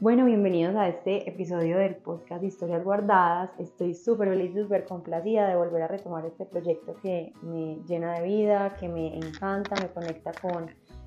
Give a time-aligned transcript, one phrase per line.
[0.00, 3.50] Bueno, bienvenidos a este episodio del podcast Historias Guardadas.
[3.60, 8.14] Estoy súper feliz y súper complacida de volver a retomar este proyecto que me llena
[8.14, 10.66] de vida, que me encanta, me conecta con,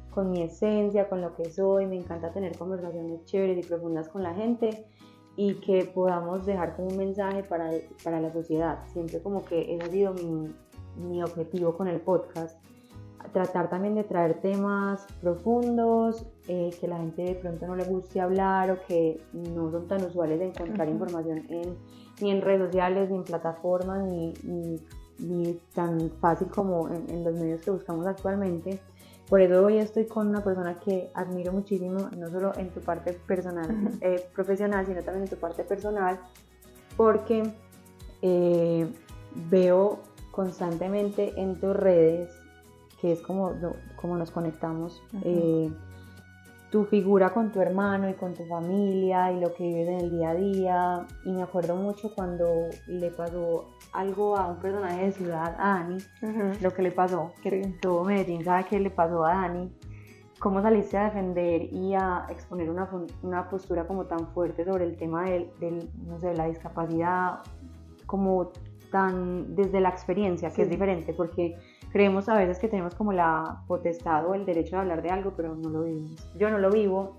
[0.09, 1.85] con mi esencia, con lo que soy.
[1.85, 4.85] Me encanta tener conversaciones chéveres y profundas con la gente
[5.35, 7.69] y que podamos dejar como un mensaje para,
[8.05, 8.85] para la sociedad.
[8.93, 10.55] Siempre como que ese ha sido mi,
[10.95, 12.57] mi objetivo con el podcast
[13.33, 18.21] tratar también de traer temas profundos, eh, que la gente de pronto no le guste
[18.21, 21.77] hablar o que no son tan usuales de encontrar información en,
[22.21, 24.33] ni en redes sociales, ni en plataformas, ni,
[25.19, 28.79] ni, tan fácil como en, los medios que buscamos actualmente.
[29.27, 33.13] Por eso hoy estoy con una persona que admiro muchísimo, no solo en tu parte
[33.13, 33.67] personal,
[34.01, 36.19] eh, profesional, sino también en tu parte personal,
[36.95, 37.43] porque
[38.21, 38.87] eh,
[39.49, 39.99] veo
[40.31, 42.31] constantemente en tus redes
[42.99, 43.53] que es como,
[43.95, 45.71] como nos conectamos, eh,
[46.71, 50.11] tu figura con tu hermano y con tu familia y lo que vives en el
[50.11, 51.07] día a día.
[51.25, 52.45] Y me acuerdo mucho cuando
[52.87, 55.97] le pasó algo a un personaje de ciudad, a Dani,
[56.61, 59.71] lo que le pasó, que todo Medellín sabe que le pasó a Dani.
[60.39, 62.87] ¿Cómo saliste a defender y a exponer una,
[63.23, 67.39] una postura como tan fuerte sobre el tema del, del, no sé, de la discapacidad,
[68.05, 68.51] como
[68.91, 71.57] tan desde la experiencia, que es diferente, porque
[71.97, 75.33] creemos a veces que tenemos como la potestad o el derecho de hablar de algo,
[75.35, 76.31] pero no lo vivimos.
[76.37, 77.15] Yo no lo vivo.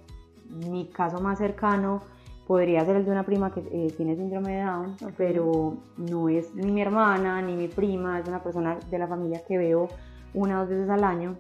[0.71, 2.01] Mi caso más cercano
[2.47, 6.55] podría ser el de una prima que eh, tiene síndrome de Down, pero no es
[6.55, 9.89] ni mi hermana ni mi prima, es una persona de la familia que veo
[10.33, 11.35] una o dos veces al año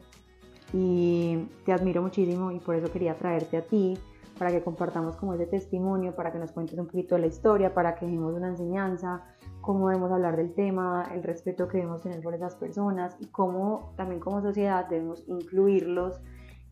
[0.72, 3.97] y te admiro muchísimo y por eso quería traerte a ti
[4.36, 7.72] para que compartamos como ese testimonio, para que nos cuentes un poquito de la historia,
[7.72, 9.22] para que dejemos una enseñanza,
[9.69, 13.93] cómo debemos hablar del tema, el respeto que debemos tener por esas personas y cómo
[13.99, 16.23] también como sociedad debemos incluirlos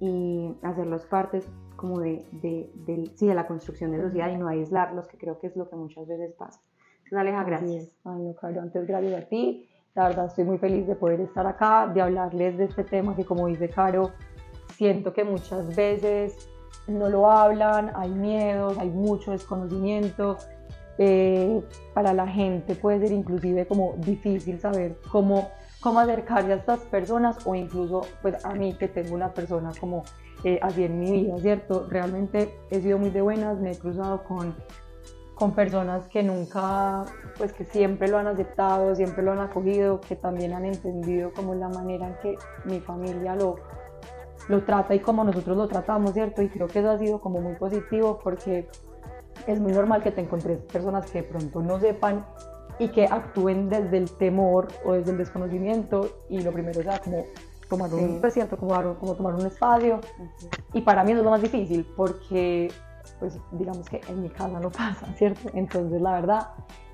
[0.01, 5.19] y hacerlos partes como de, de, de, la construcción de sociedad y no aislarlos, que
[5.19, 6.59] creo que es lo que muchas veces pasa.
[7.05, 7.91] Entonces, Aleja, gracias.
[8.03, 9.69] Ay, no, Caro, antes gracias a ti.
[9.95, 13.27] La verdad, estoy muy feliz de poder estar acá, de hablarles de este tema que,
[13.27, 14.13] como dice Caro,
[14.71, 16.49] siento que muchas veces
[16.89, 20.39] no lo hablan, hay miedos, hay mucho desconocimiento,
[20.99, 21.63] eh,
[21.95, 27.39] para la gente puede ser inclusive como difícil saber cómo, cómo acercarse a estas personas
[27.47, 30.05] o incluso pues a mí que tengo una persona como
[30.45, 31.87] eh, así en mi vida, ¿cierto?
[31.89, 34.55] Realmente he sido muy de buenas, me he cruzado con,
[35.35, 37.05] con personas que nunca,
[37.37, 41.55] pues que siempre lo han aceptado, siempre lo han acogido, que también han entendido como
[41.55, 43.57] la manera en que mi familia lo,
[44.49, 46.43] lo trata y como nosotros lo tratamos, ¿cierto?
[46.43, 48.69] Y creo que eso ha sido como muy positivo porque
[49.47, 52.25] es muy normal que te encontres personas que de pronto no sepan
[52.79, 57.25] y que actúen desde el temor o desde el desconocimiento y lo primero sea como
[57.69, 60.01] tomar un, pues como, como tomar un espacio.
[60.73, 62.71] Y para mí eso es lo más difícil porque
[63.19, 65.51] pues digamos que en mi casa no pasa, ¿cierto?
[65.55, 66.49] Entonces la verdad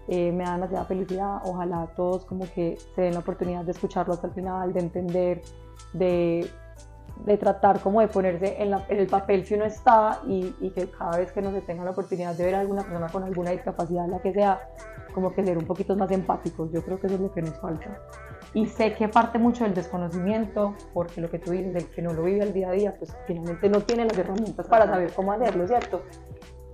[0.09, 4.15] eh, me da demasiada felicidad, ojalá todos como que se den la oportunidad de escucharlo
[4.15, 5.43] hasta el final, de entender,
[5.93, 6.51] de
[7.25, 11.19] de tratar como de ponerse en, el papel si uno está y, y, que cada
[11.19, 14.07] vez que no se tenga la oportunidad de ver a alguna persona con alguna discapacidad,
[14.09, 14.61] la que sea,
[15.15, 16.71] como que ser un poquito más empáticos.
[16.73, 18.01] Yo creo que eso es lo que nos falta.
[18.55, 22.13] Y sé que parte mucho del desconocimiento, porque lo que tú dices, el que no
[22.13, 25.33] lo vive al día a día, pues finalmente no tiene las herramientas para saber cómo
[25.33, 26.03] hacerlo, ¿cierto?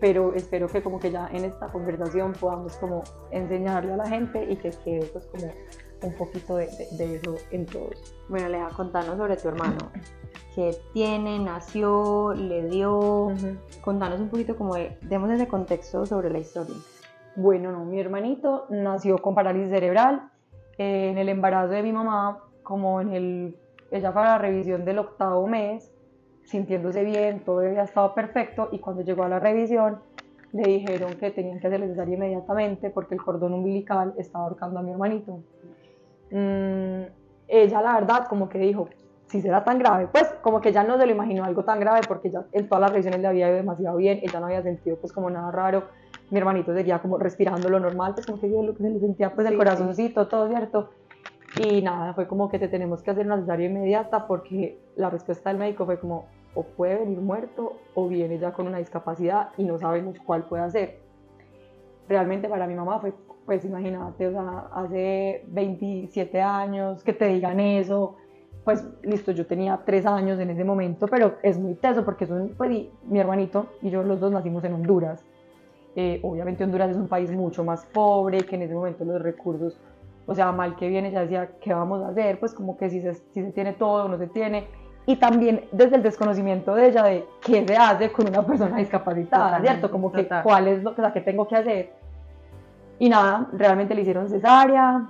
[0.00, 4.44] Pero espero que como que ya en esta conversación podamos como enseñarle a la gente
[4.48, 5.52] y que quede pues como
[6.02, 8.14] un poquito de, de, eso en todos.
[8.28, 9.90] Bueno, Aleja, contanos sobre tu hermano.
[10.58, 11.38] ¿Qué tiene?
[11.38, 12.34] ¿Nació?
[12.34, 13.28] ¿Le dio?
[13.80, 16.74] Contanos un poquito como de, demos ese contexto sobre la historia.
[17.36, 20.32] Bueno, no, mi hermanito nació con parálisis cerebral.
[20.76, 23.56] Eh, en el embarazo de mi mamá, como en el,
[23.92, 25.92] ella fue a la revisión del octavo mes,
[26.42, 30.00] sintiéndose bien, todo había estado perfecto y cuando llegó a la revisión
[30.52, 34.82] le dijeron que tenían que hacer cesárea inmediatamente porque el cordón umbilical estaba ahorcando a
[34.82, 35.38] mi hermanito.
[36.32, 37.02] Mm,
[37.46, 38.88] ella la verdad como que dijo,
[39.28, 42.00] si será tan grave, pues como que ya no se lo imaginó algo tan grave
[42.08, 44.96] porque ya en todas las revisiones le había ido demasiado bien, ella no había sentido
[44.96, 45.84] pues como nada raro,
[46.30, 49.34] mi hermanito seguía como respirando lo normal, pues como que lo que se le sentía
[49.34, 50.90] pues el corazoncito, todo cierto,
[51.56, 55.50] y nada, fue como que te tenemos que hacer una cesárea inmediata porque la respuesta
[55.50, 59.64] del médico fue como o puede venir muerto o viene ya con una discapacidad y
[59.64, 61.00] no sabemos cuál puede ser.
[62.08, 63.12] Realmente para mi mamá fue
[63.44, 68.16] pues imagínate, o sea, hace 27 años que te digan eso,
[68.68, 72.52] pues listo, yo tenía 3 años en ese momento, pero es muy teso porque son,
[72.54, 72.70] pues,
[73.04, 75.24] mi hermanito y yo los dos nacimos en Honduras.
[75.96, 79.80] Eh, obviamente Honduras es un país mucho más pobre, que en ese momento los recursos,
[80.26, 82.38] o sea, mal que viene, ya decía, ¿qué vamos a hacer?
[82.38, 84.66] Pues como que si se, si se tiene todo o no se tiene,
[85.06, 89.44] y también desde el desconocimiento de ella de qué se hace con una persona discapacitada,
[89.44, 89.90] Totalmente, ¿cierto?
[89.90, 90.42] Como que total.
[90.42, 91.92] cuál es lo que, o sea, qué tengo que hacer.
[92.98, 95.08] Y nada, realmente le hicieron cesárea.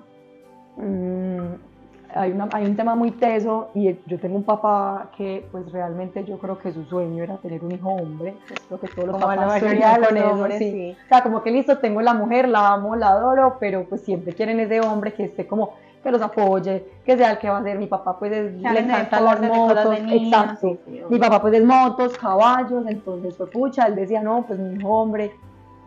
[0.77, 1.68] Mm,
[2.15, 6.25] hay, una- hay un tema muy teso y yo tengo un papá que pues realmente
[6.25, 8.35] yo creo que su sueño era tener un hijo hombre.
[8.49, 10.71] Pues, creo que todos los Como papás sueñan con eso, hombres, sí.
[10.73, 10.97] sí.
[11.05, 14.33] O sea, como que listo, tengo la mujer, la amo, la adoro, pero pues siempre
[14.35, 17.63] quieren ese hombre que esté como, que los apoye, que sea el que va a
[17.63, 17.79] ser.
[17.79, 20.59] Mi papá pues es- le encantan las motos, exacto.
[20.61, 24.59] sí, sí, Mi papá pues es motos, caballos, entonces fue pucha, él decía, no, pues
[24.59, 25.33] mi hijo hombre.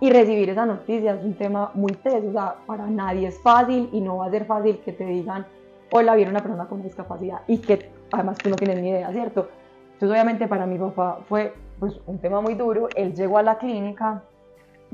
[0.01, 3.88] Y recibir esa noticia es un tema muy teso, o sea, para nadie es fácil
[3.91, 5.45] y no va a ser fácil que te digan,
[5.91, 9.49] hola, viene una persona con discapacidad y que además tú no tienes ni idea, ¿cierto?
[9.93, 13.57] Entonces obviamente para mi papá fue pues un tema muy duro, él llegó a la
[13.57, 14.23] clínica,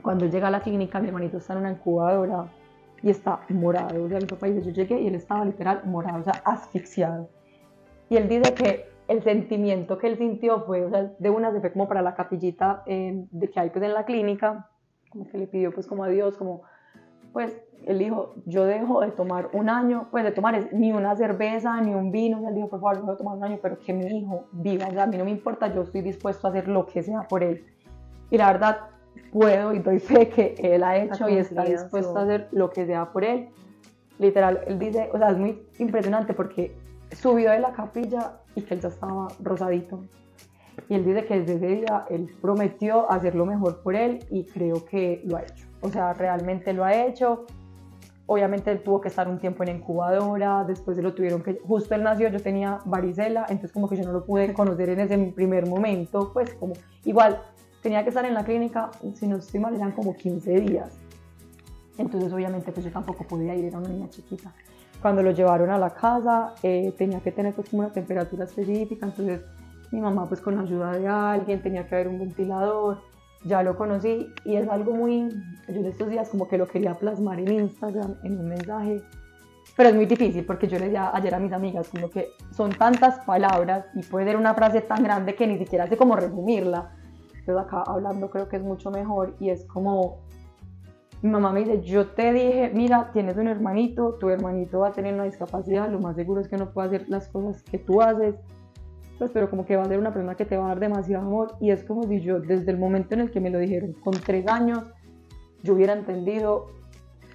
[0.02, 2.48] cuando él llega a la clínica mi hermanito está en una incubadora
[3.04, 6.20] y está morado, o sea, mi papá dice, yo llegué y él estaba literal morado,
[6.20, 7.30] o sea, asfixiado.
[8.10, 11.60] Y él dice que el sentimiento que él sintió fue, o sea, de una se
[11.60, 14.70] fue como para la capillita eh, de que hay pues en la clínica,
[15.12, 16.64] como que le pidió pues como a Dios, como,
[17.34, 21.80] pues él dijo, yo dejo de tomar un año, pues de tomar ni una cerveza,
[21.82, 24.06] ni un vino, él dijo, por favor, dejo de tomar un año, pero que mi
[24.06, 26.86] hijo viva, o sea, a mí no me importa, yo estoy dispuesto a hacer lo
[26.86, 27.64] que sea por él.
[28.30, 28.78] Y la verdad,
[29.32, 32.70] puedo y doy fe que él ha hecho y está dispuesto su- a hacer lo
[32.72, 33.50] que sea por él.
[34.20, 36.76] Literal, él dice, o sea, es muy impresionante porque
[37.12, 40.02] subió de la capilla y que él ya estaba rosadito.
[40.90, 44.46] Y él dice que desde ese día él prometió hacer lo mejor por él y
[44.46, 45.67] creo que lo ha hecho.
[45.82, 47.46] O sea, realmente lo ha hecho.
[48.26, 51.60] Obviamente él tuvo que estar un tiempo en incubadora, después lo tuvieron que...
[51.66, 55.00] Justo él nació, yo tenía varicela, entonces como que yo no lo pude conocer en
[55.00, 56.74] ese primer momento, pues como
[57.06, 57.42] igual
[57.82, 60.98] tenía que estar en la clínica, si no estoy mal, eran como 15 días.
[61.98, 64.54] Entonces obviamente pues yo tampoco podía ir, era una niña chiquita.
[65.02, 69.06] Cuando lo llevaron a la casa eh, tenía que tener pues como una temperatura específica,
[69.06, 69.42] entonces
[69.92, 73.00] mi mamá pues con la ayuda de alguien tenía que haber un ventilador,
[73.44, 75.30] ya lo conocí y es algo muy,
[75.68, 79.02] yo en estos días como que lo quería plasmar en Instagram, en un mensaje,
[79.76, 82.72] pero es muy difícil porque yo le decía ayer a mis amigas como que son
[82.72, 86.92] tantas palabras y puede ser una frase tan grande que ni siquiera sé cómo resumirla.
[87.38, 90.20] Entonces acá hablando creo que es mucho mejor y es como
[91.22, 94.92] mi mamá me dice, yo te dije, mira, tienes un hermanito, tu hermanito va a
[94.92, 98.02] tener una discapacidad, lo más seguro es que no pueda hacer las cosas que tú
[98.02, 98.36] haces,
[99.18, 101.26] pues pero como que va a ser una persona que te va a dar demasiado
[101.26, 103.94] amor y es como si yo desde el momento en el que me lo dijeron,
[103.94, 104.84] con tres años,
[105.64, 106.68] yo hubiera entendido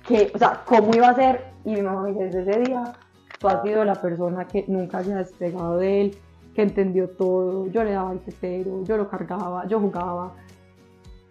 [0.07, 2.93] que, o sea, cómo iba a ser y mi mamá me dice, desde ese día
[3.39, 6.19] tú has sido la persona que nunca se ha despegado de él,
[6.55, 10.35] que entendió todo, yo le daba el tetero, yo lo cargaba, yo jugaba.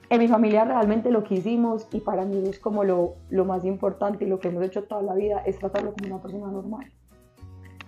[0.09, 3.63] En mi familia realmente lo que hicimos y para mí es como lo, lo más
[3.63, 6.91] importante y lo que hemos hecho toda la vida es tratarlo como una persona normal.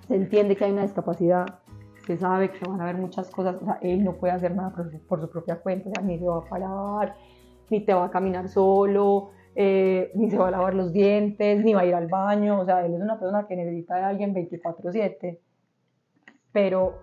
[0.07, 1.59] Se entiende que hay una discapacidad,
[2.05, 4.73] se sabe que van a haber muchas cosas, o sea, él no puede hacer nada
[5.07, 7.15] por, su propia cuenta, ni se va a parar,
[7.69, 11.73] ni te va a caminar solo, eh, ni se va a lavar los dientes, ni
[11.73, 14.33] va a ir al baño, o sea, él es una persona que necesita de alguien
[14.33, 15.39] 24/7,
[16.51, 16.99] pero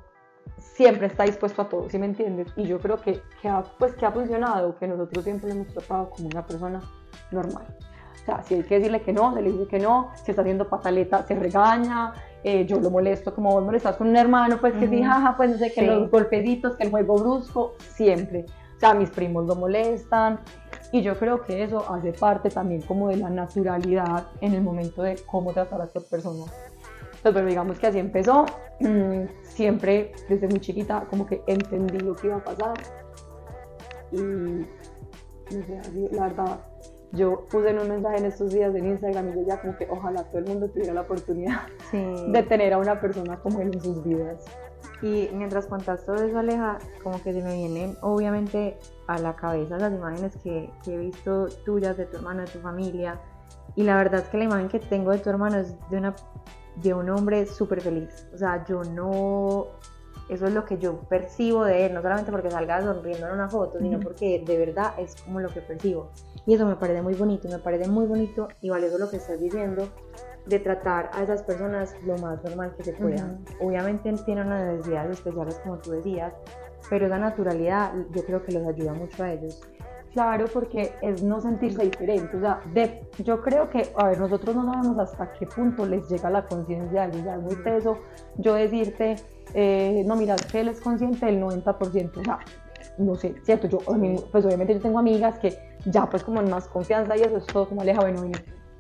[0.59, 2.53] siempre está dispuesto a todo, ¿sí me entiendes?
[2.57, 5.69] Y yo creo que, que, ha, pues, que ha funcionado, que nosotros siempre lo hemos
[5.69, 6.81] tratado como una persona
[7.31, 7.67] normal.
[8.23, 10.43] O sea, si hay que decirle que no, se le dice que no, si está
[10.43, 12.13] haciendo pataleta, se regaña,
[12.45, 15.05] eh, yo lo molesto como vos molestas con un hermano, pues que sí, Ujú.
[15.07, 15.87] jaja, pues no sé, que Sí.
[15.87, 18.45] los golpecitos, que el juego brusco, siempre.
[18.77, 20.41] O sea, mis primos lo molestan
[20.93, 25.03] y yo creo que eso hace parte también como de la naturalidad en el momento
[25.03, 26.51] de cómo tratar a estas personas.
[27.17, 28.47] Entonces, pero digamos que así empezó.
[28.81, 32.73] Mm, siempre, desde muy chiquita, como que entendí lo que iba a pasar.
[34.13, 36.61] Y, no sé, así, la verdad,
[37.13, 39.87] yo puse en un mensaje en estos días en Instagram y yo ya como que
[39.91, 42.27] ojalá todo el mundo tuviera la oportunidad Sí.
[42.29, 44.45] de tener a una persona como él en sus vidas.
[45.03, 49.79] Y mientras cuentas todo eso, Aleja, como que se me vienen obviamente a la cabeza
[49.79, 53.19] las imágenes que, que he visto tuyas de tu hermano, de tu familia.
[53.77, 56.15] Y la verdad es que la imagen que tengo de tu hermano es de, una,
[56.77, 58.27] de un hombre súper feliz.
[58.35, 59.69] O sea, yo no...
[60.29, 63.49] Eso es lo que yo percibo de él, no solamente porque salga sonriendo en una
[63.49, 66.11] foto, sino porque de verdad es como lo que percibo.
[66.47, 69.39] Y eso me parece muy bonito, me parece muy bonito y valioso lo que estás
[69.41, 69.89] diciendo
[70.47, 73.39] de tratar a esas personas lo más normal que se pueda.
[73.61, 76.33] Obviamente tienen unas necesidades especiales como tú decías,
[76.89, 79.61] pero esa naturalidad yo creo que los ayuda mucho a ellos.
[80.13, 82.37] Claro, porque es no sentirse diferente.
[82.37, 86.09] O sea, de- yo creo que, a ver, nosotros no sabemos hasta qué punto les
[86.09, 87.21] llega la conciencia a ellos.
[87.21, 87.99] O sea, es muy teso
[88.39, 89.15] yo decirte,
[89.55, 92.21] eh, no, mira, es que él es consciente del 90%.
[92.21, 92.41] O sea,
[92.99, 93.69] no sé, ¿cierto?
[93.69, 93.79] Yo,
[94.31, 95.55] pues obviamente yo tengo amigas que
[95.87, 98.33] ya pues como en más confianza y eso es todo como aleja, bueno, y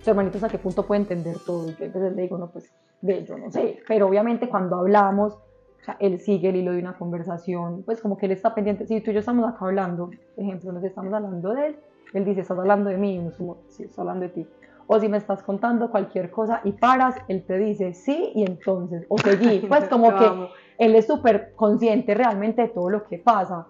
[0.02, 1.68] tu hermanito hasta qué punto puede entender todo.
[1.68, 3.78] Y yo a veces le digo, no, pues, de yo no sé.
[3.86, 8.16] Pero obviamente cuando hablamos, o sea, él sigue el hilo de una conversación, pues como
[8.16, 11.12] que él está pendiente, si tú y yo estamos acá hablando, por ejemplo, nos estamos
[11.12, 11.76] hablando de él,
[12.12, 14.46] él dice, estás hablando de mí, y nos como, sí, estoy hablando de ti.
[14.86, 19.06] O si me estás contando cualquier cosa y paras, él te dice sí y entonces,
[19.08, 20.48] o seguí, pues como que
[20.78, 23.68] él es súper consciente realmente de todo lo que pasa.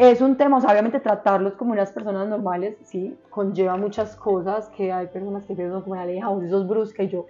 [0.00, 4.70] Es un tema, o sea, obviamente tratarlos como unas personas normales, sí, conlleva muchas cosas
[4.70, 7.26] que hay personas que piensan como alejados, esos brusca y yo,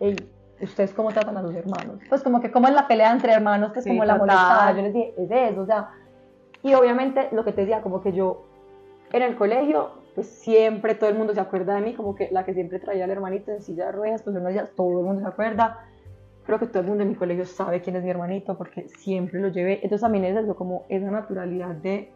[0.00, 0.16] hey,
[0.58, 2.00] ¿ustedes cómo tratan a sus hermanos?
[2.08, 4.80] Pues como que como es la pelea entre hermanos, que es como la molestada, yo
[4.80, 5.90] les dije, es eso, o sea,
[6.62, 8.46] y obviamente lo que te decía, como que yo
[9.12, 12.46] en el colegio, pues siempre todo el mundo se acuerda de mí, como que la
[12.46, 15.20] que siempre traía al hermanito en silla de ruedas, pues unos días todo el mundo
[15.20, 15.84] se acuerda.
[16.48, 19.38] Creo que todo el mundo en mi colegio sabe quién es mi hermanito porque siempre
[19.38, 19.74] lo llevé.
[19.82, 22.10] Entonces también es eso, como esa naturalidad de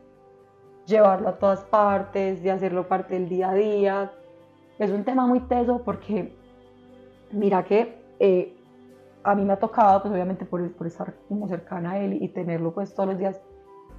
[0.86, 4.12] llevarlo a todas partes, de hacerlo parte del día a día.
[4.78, 6.34] Es un tema muy teso porque
[7.30, 8.56] mira que eh,
[9.22, 12.26] a mí me ha tocado, pues obviamente por, por estar como cercana a él y
[12.28, 13.38] tenerlo pues todos los días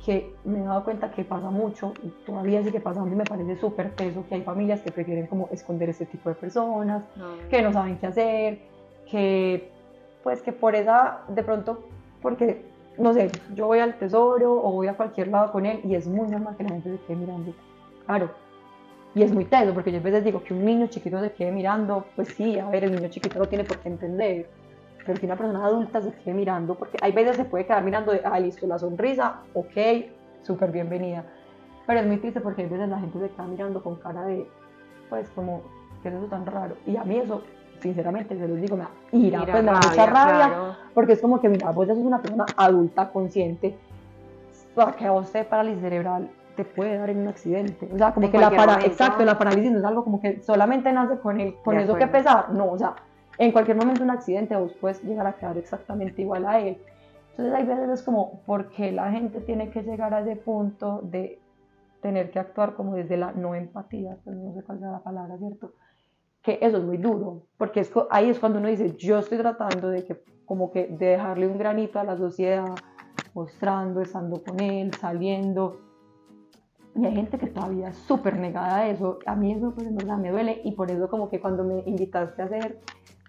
[0.04, 3.56] que me he dado cuenta que pasa mucho y todavía sigue pasando y me parece
[3.58, 7.04] súper peso que hay familias que prefieren como esconder este tipo de personas,
[7.52, 8.62] que no saben qué hacer,
[9.06, 9.73] que
[10.24, 11.84] pues que por esa, de pronto,
[12.22, 12.66] porque,
[12.98, 16.08] no sé, yo voy al tesoro o voy a cualquier lado con él y es
[16.08, 17.54] muy normal que la gente se quede mirando,
[18.06, 18.30] claro,
[19.16, 21.52] y es muy teso porque yo a veces digo que un niño chiquito se quede
[21.52, 24.50] mirando, pues sí, a ver, el niño chiquito no tiene por qué entender,
[25.06, 28.12] pero que una persona adulta se quede mirando, porque hay veces se puede quedar mirando
[28.12, 29.78] de, ah, listo, la sonrisa, ok,
[30.42, 31.26] súper bienvenida.
[31.86, 34.48] Pero es muy triste porque hay veces la gente se queda mirando con cara de,
[35.10, 35.62] pues, como,
[36.02, 36.76] ¿qué es eso tan raro?
[36.88, 37.44] Y a mí eso,
[37.84, 41.40] sinceramente, se los digo, me da ira, pues me da mucha rabia, porque es como
[41.40, 43.78] que, mira, vos ya sos una persona adulta, consciente,
[44.74, 47.90] para que a vos te parálisis cerebral te puede dar en un accidente.
[47.94, 50.92] O sea, como que la, para, exacto, la parálisis no es algo como que solamente
[50.92, 52.96] nace con, el, con eso que pesar, no, o sea,
[53.38, 56.78] en cualquier momento un accidente vos puedes llegar a quedar exactamente igual a él.
[57.32, 61.02] Entonces hay veces es como, ¿por qué la gente tiene que llegar a ese punto
[61.04, 61.40] de
[62.02, 64.18] tener que actuar como desde la no empatía?
[64.24, 65.74] Pues no sé cuál sea la palabra, ¿cierto?
[66.44, 69.90] Que eso es muy duro, porque es, ahí es cuando uno dice, yo estoy tratando
[69.90, 72.76] de que, como que, de dejarle un granito a la sociedad,
[73.34, 75.80] mostrando, estando con él, saliendo.
[76.96, 79.20] Y hay gente que todavía es súper negada a eso.
[79.26, 82.42] A mí eso, pues en me duele y por eso como que cuando me invitaste
[82.42, 82.80] a hacer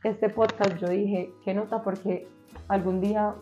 [0.03, 2.29] este podcast yo dije, qué nota, porque
[2.69, 3.35] algún día,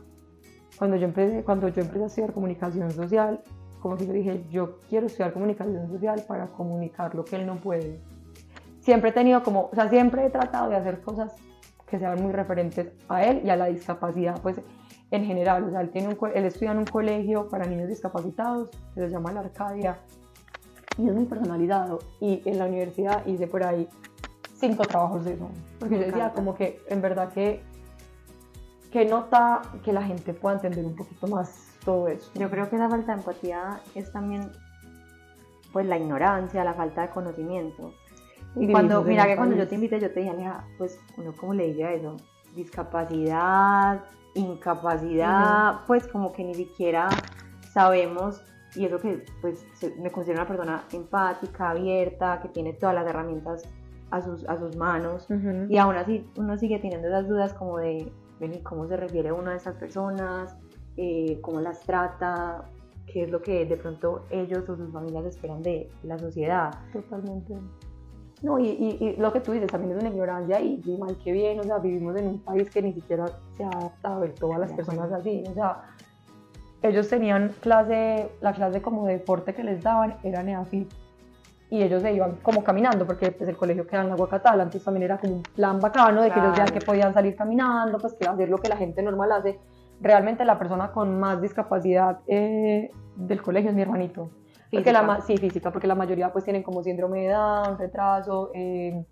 [0.78, 3.40] cuando yo empecé, cuando yo empecé a estudiar comunicación social,
[3.80, 7.56] como que yo dije, yo quiero estudiar comunicación social para comunicar lo que él no
[7.56, 8.00] puede.
[8.82, 11.34] Siempre he tenido como, o sea, siempre he tratado de hacer cosas
[11.86, 14.60] que sean muy referentes a él y a la discapacidad, pues
[15.10, 15.64] en general.
[15.64, 19.32] O sea, él, tiene un, él estudia en un colegio para niños discapacitados, se llama
[19.32, 19.98] La Arcadia,
[20.98, 22.00] y es muy personalizado.
[22.20, 23.88] Y en la universidad hice por ahí
[24.54, 25.48] cinco trabajos de eso.
[25.78, 27.62] Porque yo decía como que en verdad que,
[28.90, 32.30] que nota que la gente pueda entender un poquito más todo eso.
[32.34, 34.50] Yo creo que la falta de empatía es también
[35.72, 37.92] pues la ignorancia, la falta de conocimiento.
[38.56, 40.32] Y cuando, mira que cuando yo te invité, yo te dije,
[40.78, 42.16] pues uno como le diría eso,
[42.54, 44.04] discapacidad,
[44.34, 47.08] incapacidad, pues como que ni siquiera
[47.72, 48.42] sabemos,
[48.74, 49.66] y eso que pues
[49.98, 53.62] me considero una persona empática, abierta, que tiene todas las herramientas
[54.10, 55.26] a sus, a sus manos
[55.68, 58.12] y aún así uno sigue teniendo esas dudas como de
[58.62, 60.56] cómo se refiere uno a esas personas,
[60.96, 62.64] eh, cómo las trata,
[63.06, 66.70] qué es lo que de pronto ellos o sus familias esperan de la sociedad.
[66.92, 67.54] Totalmente.
[68.42, 71.60] No, y, y, lo que tú dices también es una ignorancia y, mal que bien,
[71.60, 74.58] o sea, vivimos en un país que ni siquiera se ha adaptado del todo a
[74.58, 75.82] las personas así, o sea,
[76.82, 80.92] ellos tenían clase, la clase como de deporte que les daban era neafit
[81.72, 84.84] y ellos se iban como caminando, porque pues, el colegio queda en la Guacatala, entonces
[84.84, 88.12] también era como un plan bacano de que ellos ya que podían salir caminando, pues
[88.12, 89.58] que hacer lo que la gente normal hace.
[89.98, 94.28] Realmente la persona con más discapacidad eh, del colegio es mi hermanito.
[94.72, 98.50] Porque la, sí, física, porque la mayoría pues tienen como síndrome de Down, retraso.
[98.54, 99.04] Eh,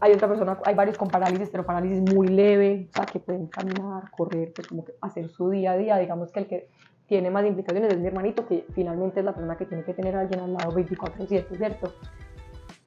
[0.00, 3.46] hay otra persona, hay varios con parálisis, pero parálisis muy leve, o sea, que pueden
[3.46, 5.96] caminar, correr, pues como que hacer su día a día.
[5.96, 6.68] Digamos que el que
[7.06, 10.14] tiene más implicaciones es mi hermanito, que finalmente es la persona que tiene que tener
[10.14, 11.92] a alguien al lado 24/7, ¿cierto?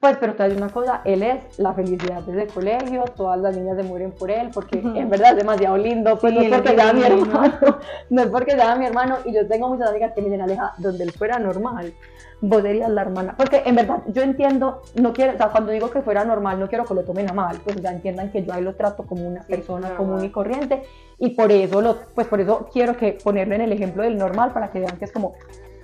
[0.01, 3.77] Pues, pero te una cosa, él es la felicidad desde el colegio, todas las niñas
[3.77, 6.91] se mueren por él, porque en verdad es demasiado lindo, pues no es porque sea
[6.91, 7.53] mi hermano,
[8.09, 10.73] no es porque sea mi hermano, y yo tengo muchas amigas que me dicen, Aleja,
[10.79, 11.93] donde él fuera normal,
[12.41, 15.91] vos serías la hermana, porque en verdad yo entiendo, no quiero, o sea, cuando digo
[15.91, 18.53] que fuera normal, no quiero que lo tomen a mal, pues ya entiendan que yo
[18.53, 20.81] ahí lo trato como una persona común y corriente,
[21.19, 24.51] y por eso, lo, pues por eso quiero que ponerlo en el ejemplo del normal,
[24.51, 25.35] para que vean que es como,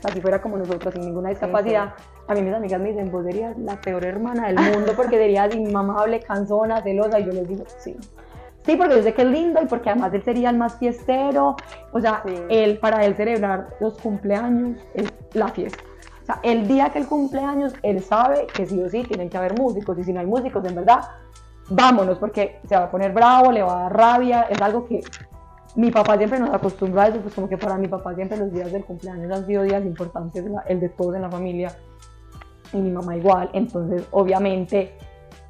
[0.04, 1.94] así fuera como nosotros, sin ninguna discapacidad.
[2.28, 5.54] A mí mis amigas me dicen, vos serías la peor hermana del mundo porque serías
[5.56, 7.96] inmamable, cansona, celosa, y yo les digo, sí.
[8.66, 11.56] Sí, porque yo sé que es lindo y porque además él sería el más fiestero.
[11.94, 12.36] O sea, Sí.
[12.50, 15.82] él, para él celebrar los cumpleaños es la fiesta.
[16.24, 19.38] O sea, el día que el cumpleaños, él sabe que sí o sí tienen que
[19.38, 19.98] haber músicos.
[20.00, 21.00] Y si no hay músicos, en verdad,
[21.70, 24.42] vámonos, porque se va a poner bravo, le va a dar rabia.
[24.50, 25.02] Es algo que
[25.78, 28.52] mi papá siempre nos acostumbra a eso, pues como que para mi papá siempre los
[28.52, 31.72] días del cumpleaños han sido días importantes, el de todos en la familia.
[32.74, 33.50] Y mi mamá igual.
[33.54, 34.92] Entonces, obviamente,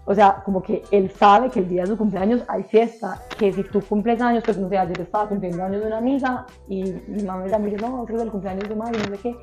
[0.05, 3.51] o sea, como que él sabe que el día de su cumpleaños hay fiesta, que
[3.51, 6.83] si tú cumples años, pues no sé, ayer estaba cumpliendo años de una amiga y
[7.07, 9.35] mi mamá me dice, no, es el cumpleaños de Mario, no sé qué.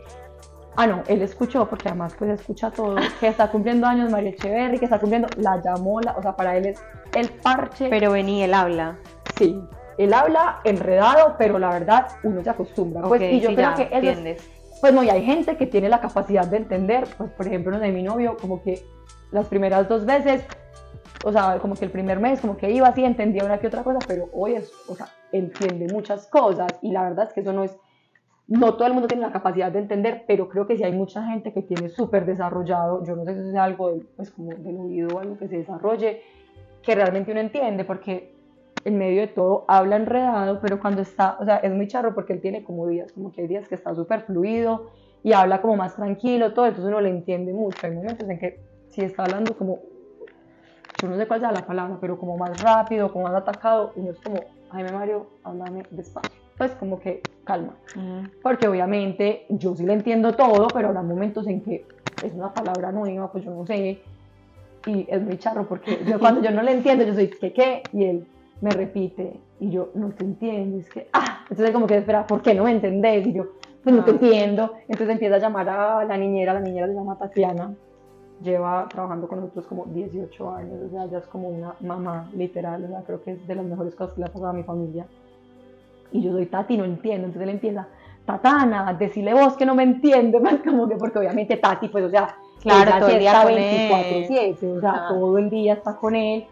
[0.76, 4.78] Ah, no, él escuchó, porque además pues escucha todo, que está cumpliendo años María Echeverry,
[4.78, 6.82] que está cumpliendo, la llamó, la- o sea, para él es
[7.14, 7.88] el parche.
[7.88, 8.98] Pero vení, él habla.
[9.36, 9.60] sí,
[9.98, 13.02] él habla enredado, pero la verdad uno se acostumbra.
[13.02, 14.50] Pues, Ok, y yo sí, creo ya, que eso es entiendes.
[14.80, 17.78] pues no, y hay gente que tiene la capacidad de entender, pues por ejemplo, no
[17.78, 18.82] sé, mi novio, como que
[19.32, 20.44] las primeras dos veces,
[21.22, 23.82] o sea, como que el primer mes, como que iba así, entendía una que otra
[23.82, 27.52] cosa, pero hoy es, o sea, entiende muchas cosas y la verdad es que eso
[27.52, 27.76] no es,
[28.46, 31.24] no todo el mundo tiene la capacidad de entender, pero creo que sí hay mucha
[31.26, 34.76] gente que tiene súper desarrollado, yo no sé si es algo del, pues como del
[34.76, 36.20] oído o algo que se desarrolle,
[36.82, 38.33] que realmente uno entiende, porque
[38.84, 42.34] en medio de todo habla enredado, pero cuando está, o sea, es muy charro porque
[42.34, 44.90] él tiene como días, como que hay días que está súper fluido
[45.22, 47.86] y habla como más tranquilo, todo, entonces uno le entiende mucho.
[47.86, 48.60] Hay momentos en que
[48.90, 49.80] si está hablando como,
[50.98, 54.10] yo no sé cuál sea la palabra, pero como más rápido, como más atacado, uno
[54.10, 56.38] es como, Jaime Mario, háblame despacio.
[56.58, 58.28] Pues como que calma, Ujú.
[58.42, 61.86] porque obviamente yo sí le entiendo todo, pero habrá momentos en que
[62.22, 64.02] es una palabra nueva, pues yo no sé,
[64.86, 67.88] y es muy charro porque yo cuando yo no le entiendo, yo soy que qué,
[67.92, 68.26] y él
[68.64, 72.40] me repite, y yo no te entiendo, es que, ah, entonces como que espera, ¿por
[72.40, 73.26] qué no me entendés?
[73.26, 73.44] Y yo,
[73.83, 74.14] pues no te Ah.
[74.14, 77.75] entiendo, entonces empieza a llamar a la niñera, la niñera se llama Tatiana,
[78.40, 82.83] lleva trabajando con nosotros como 18 años, o sea, ya es como una mamá, literal,
[82.85, 84.62] o sea, creo que es de las mejores cosas que le ha pasado a mi
[84.62, 85.06] familia.
[86.11, 87.87] Y yo soy Tati, no entiendo, entonces él empieza,
[88.25, 92.09] Tatana, decirle vos que no me entiende, más como que porque obviamente Tati, pues, o
[92.11, 94.28] sea, Claro, ella todo el día está con él.
[94.28, 95.09] 24/7, o sea, Ajá.
[95.09, 96.46] todo el día está con él.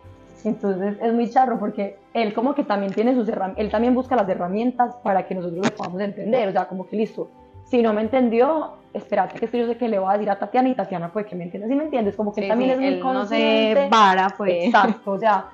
[0.44, 4.16] Entonces es muy charro porque él como que también tiene sus herramientas, él también busca
[4.16, 7.31] las herramientas para que nosotros lo podamos entender, o sea, como que listo,
[7.64, 10.38] si no me entendió, espérate que esto yo sé que le voy a decir a
[10.38, 12.74] Tatiana y Tatiana puede que me entienda, si me entiendes, como que él también sí,
[12.74, 13.83] es muy él no consciente.
[13.85, 14.66] se vara, pues.
[14.66, 15.46] Exacto, o sea,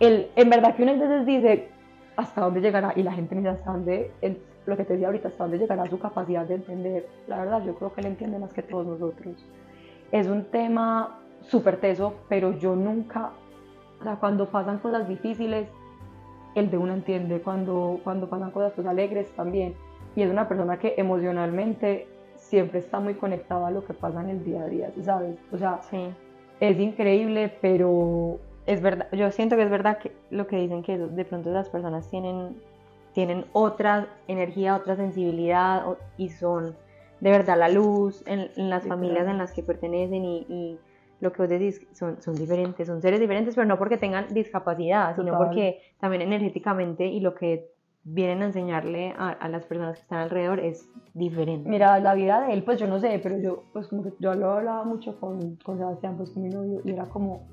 [0.00, 1.68] él, en verdad que uno entonces dice
[2.16, 5.06] hasta dónde llegará y la gente me dice hasta dónde, él- lo que te decía
[5.08, 7.06] ahorita, hasta dónde llegará su capacidad de entender.
[7.26, 9.34] La verdad, yo creo que él entiende más que todos nosotros.
[10.12, 13.30] Es un tema súper teso, pero yo nunca,
[14.00, 15.68] o sea, cuando pasan cosas difíciles,
[16.54, 19.74] él de uno entiende, cuando, cuando pasan cosas pues, alegres también.
[20.16, 22.06] Y es una persona que emocionalmente
[22.36, 25.36] siempre está muy conectada a lo que pasa en el día a día, ¿sí ¿sabes?
[25.52, 26.08] O sea, Sí.
[26.60, 30.98] es increíble, pero Es verdad, yo siento que es verdad que lo que dicen que
[30.98, 32.60] de pronto las personas tienen,
[33.14, 35.84] tienen otra energía, otra sensibilidad
[36.18, 36.76] y son
[37.20, 39.30] de verdad la luz en, en las Sí, familias claro.
[39.32, 40.78] en las que pertenecen y, y
[41.20, 45.16] lo que vos decís son, son diferentes, son seres diferentes, pero no porque tengan discapacidad,
[45.16, 45.46] sino Total.
[45.46, 47.70] porque también energéticamente y lo que
[48.04, 51.68] vienen a enseñarle a, a las personas que están alrededor es diferente.
[51.68, 54.34] Mira, la vida de él, pues yo no sé, pero yo, pues como que yo
[54.34, 57.46] lo hablaba mucho con, con Sebastián, pues con mi novio, y era como,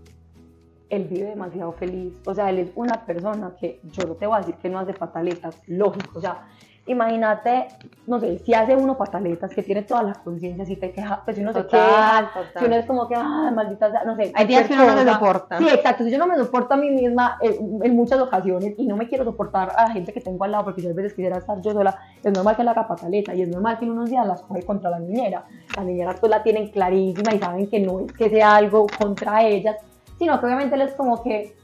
[0.89, 2.21] él vive demasiado feliz.
[2.25, 4.80] O sea, él es una persona que yo no te voy a decir que no
[4.80, 6.19] hace pataletas, lógico.
[6.19, 6.47] O sea,
[6.88, 7.67] imagínate,
[8.06, 11.36] no sé, si hace uno pataletas, que tiene toda la conciencia, si te queja, pues
[11.36, 12.62] si uno se Total, queja, total.
[12.62, 14.32] si uno es como que, ah, maldita sea, no sé.
[14.36, 15.13] Hay días que uno no se cosa.
[15.13, 15.58] soporta.
[15.58, 16.04] Sí, exacto.
[16.04, 19.08] Si yo no me soporto a mí misma eh, en muchas ocasiones y no me
[19.08, 21.60] quiero soportar a la gente que tengo al lado porque yo a veces quisiera estar
[21.62, 24.28] yo sola, es normal que le haga pataleta y es normal que en unos días
[24.28, 25.45] las coge contra la niñera.
[25.76, 29.43] La niñera pues la tienen clarísima y saben que no es que sea algo contra
[29.43, 29.78] ellas,
[30.19, 31.56] sino que obviamente él es como que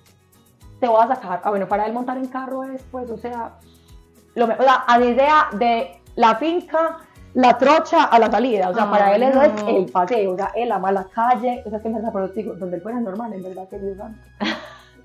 [0.79, 1.41] te voy a sacar.
[1.43, 3.53] Ah, bueno, para él montar en carro es pues, o sea,
[4.35, 6.99] lo, sea, a la idea de la finca,
[7.33, 8.69] la trocha a la salida.
[8.69, 9.69] O sea, para Ay, él eso es no.
[9.69, 10.33] el paseo.
[10.33, 11.63] O sea, él ama la calle.
[11.65, 13.97] O sea, que me los digo, donde él fuera normal, en verdad, que Dios.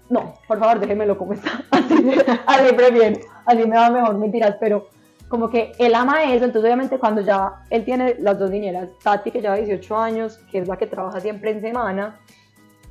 [0.08, 1.50] No, por favor, déjenmelo como está.
[1.72, 2.14] Así,
[2.46, 3.18] así prefiero.
[3.44, 4.54] Así me va mejor, mentiras.
[4.60, 4.86] Pero
[5.28, 6.44] como que él ama eso.
[6.44, 10.58] Entonces, obviamente, cuando ya él tiene las dos niñeras, Tati, que lleva 18 años, que
[10.58, 12.20] es la que trabaja siempre en semana,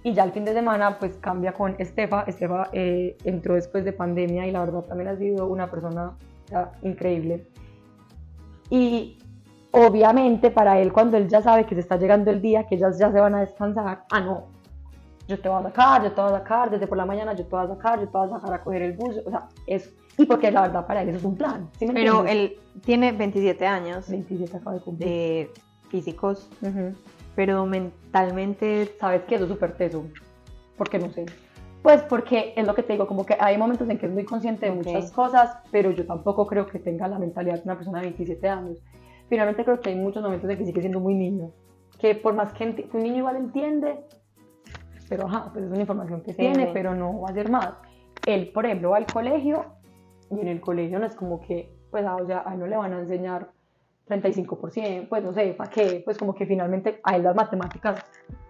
[0.05, 2.25] y ya el fin de semana pues cambia con Estefa.
[2.27, 6.11] Estefa eh, entró después de pandemia y la verdad también ha sido una persona
[6.47, 7.47] sea, increíble.
[8.69, 9.17] Y
[9.71, 12.99] obviamente para él cuando él ya sabe que se está llegando el día, que ellas
[12.99, 14.43] ya se van a descansar, ah no,
[15.27, 17.43] yo te voy a sacar, yo te voy a sacar, desde por la mañana yo
[17.43, 19.47] te voy a sacar, yo te voy a sacar a coger el bus, o sea,
[19.65, 19.89] eso.
[20.19, 21.67] Y porque la verdad para él eso es un plan.
[21.79, 22.51] ¿sí me Pero entiendes?
[22.75, 25.09] él tiene 27 años 27 acaba de cumplir.
[25.09, 25.51] de
[25.89, 26.93] físicos, Ujú.
[27.35, 30.05] Pero mentalmente Sabes que es súper teso,
[30.77, 31.25] porque no sé.
[31.83, 34.25] Pues porque es lo que te digo, como que hay momentos en que es muy
[34.25, 34.85] consciente de Ok.
[34.85, 38.49] muchas cosas, pero yo tampoco creo que tenga la mentalidad de una persona de 27
[38.49, 38.81] años.
[39.29, 41.51] Finalmente creo que hay muchos momentos en que sigue siendo muy niño,
[41.99, 43.99] que por más que, un niño igual entiende,
[45.09, 46.71] pero ajá, pues es una información que Sí, tiene, sí.
[46.73, 47.73] pero no va a hacer más.
[48.25, 49.65] Él, por ejemplo, va al colegio
[50.31, 52.65] y en el colegio no es como que, pues, ah, o sea, a él no
[52.67, 53.51] le van a enseñar
[54.07, 56.01] 35%, pues no sé, ¿para qué?
[56.03, 58.03] Pues como que finalmente a él las matemáticas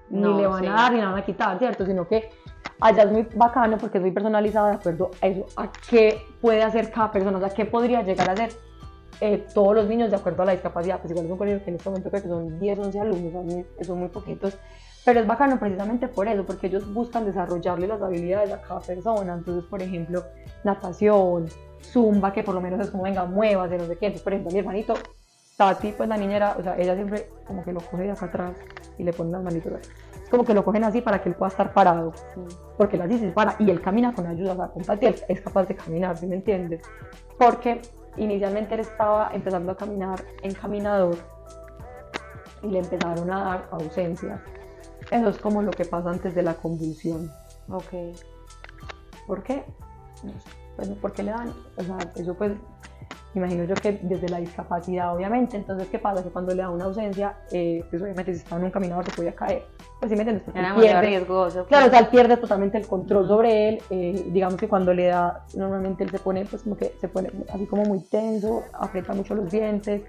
[0.09, 0.67] ni No, le van sí.
[0.67, 1.85] a dar ni le van a quitar, ¿cierto?
[1.85, 2.29] Sino que
[2.79, 6.61] allá es muy bacano porque es muy personalizado de acuerdo a eso, a qué puede
[6.63, 8.51] hacer cada persona, o sea, qué podría llegar a hacer
[9.21, 10.99] eh, todos los niños de acuerdo a la discapacidad.
[10.99, 13.65] Pues igual es un colegio que en este momento creo que son 10, 11 alumnos,
[13.81, 14.57] son muy, poquitos,
[15.05, 19.33] pero es bacano precisamente por eso, porque ellos buscan desarrollarle las habilidades a cada persona.
[19.33, 20.23] Entonces, por ejemplo,
[20.63, 21.47] natación,
[21.81, 24.07] zumba, que por lo menos es como, venga, muévase, no sé qué.
[24.07, 24.95] Entonces, por ejemplo, mi hermanito,
[25.55, 28.57] Tati, pues la niñera, o sea, ella siempre como que lo coge de acá atrás
[28.97, 29.89] y le pone las manitos así.
[30.21, 32.11] Es como que lo cogen así para que él pueda estar parado,
[32.77, 35.15] porque él así se para y él camina con ayuda, o sea, con Tati él
[35.29, 36.81] es capaz de caminar, ¿sí me entiendes?
[37.37, 37.81] Porque
[38.17, 41.15] inicialmente él estaba empezando a caminar en caminador
[42.61, 44.41] y le empezaron a dar ausencias.
[45.11, 47.31] Eso es como lo que pasa antes de la convulsión.
[47.69, 48.17] Ok.
[49.27, 49.63] ¿Por qué?
[50.23, 50.49] No sé.
[50.75, 51.53] Pues, ¿por qué le dan?
[51.77, 52.51] O sea, eso pues,
[53.33, 55.57] me imagino yo que desde la discapacidad, obviamente.
[55.57, 56.23] Entonces, ¿qué pasa?
[56.23, 59.11] Que cuando le da una ausencia, eh, pues obviamente si estaba en un caminador se
[59.11, 59.63] podía caer.
[59.99, 61.65] Pues sí me entiendes, porque Era él demasiado pierde, riesgoso.
[61.65, 61.91] Claro, o pues.
[61.91, 63.81] sea, él pierde totalmente el control sobre él.
[63.89, 67.29] eh, digamos que cuando le da, normalmente él se pone, pues como que se pone
[67.53, 70.03] así como muy tenso, aprieta mucho los dientes.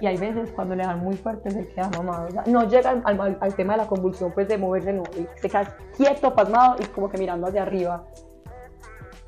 [0.00, 2.26] Y hay veces cuando le dan muy fuerte se queda mamado.
[2.28, 5.02] O sea, no llega al, al- al tema de la convulsión, pues de moverse, no.
[5.16, 8.04] él se queda quieto, pasmado y como que mirando hacia arriba.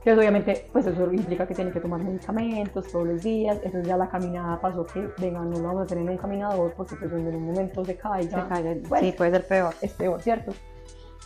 [0.03, 3.59] Que obviamente, pues eso implica que tiene que tomar medicamentos todos los días.
[3.63, 6.73] Entonces ya la caminada pasó que, venga, no lo vamos a tener en un caminador
[6.75, 8.77] porque pues en un momento se caiga Se cae.
[8.89, 9.75] Pues, sí, puede ser peor.
[9.83, 10.53] es peor, ¿cierto?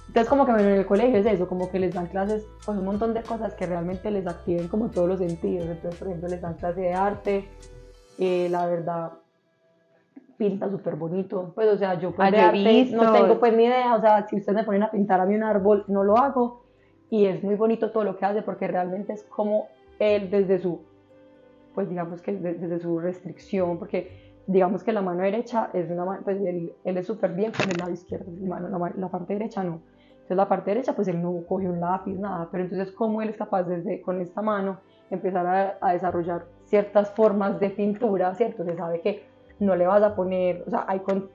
[0.09, 2.77] Entonces como que bueno, en el colegio es eso, como que les dan clases, pues
[2.79, 5.67] un montón de cosas que realmente les activen como todos los sentidos.
[5.69, 7.49] Entonces, por ejemplo, les dan clase de arte,
[8.19, 9.13] eh, la verdad,
[10.37, 11.53] pinta súper bonito.
[11.55, 14.27] Pues, o sea, yo pues Ah, de arte no tengo pues ni idea, o sea,
[14.29, 16.63] si ustedes me ponen a pintar a mí un árbol, no lo hago.
[17.14, 19.68] Y es muy bonito todo lo que hace porque realmente es como
[20.00, 20.81] él desde su,
[21.72, 26.05] pues digamos que de- desde su restricción, porque digamos que la mano derecha es una
[26.05, 29.35] mano, pues él, él es súper bien con el lado izquierdo, mano, la, la parte
[29.35, 29.81] derecha no.
[30.14, 33.29] Entonces la parte derecha pues él no coge un lápiz, nada, pero entonces cómo él
[33.29, 38.64] es capaz desde con esta mano empezar a, a desarrollar ciertas formas de pintura, ¿cierto?
[38.64, 39.22] Se sabe que
[39.61, 41.31] no le vas a poner, o sea, hay con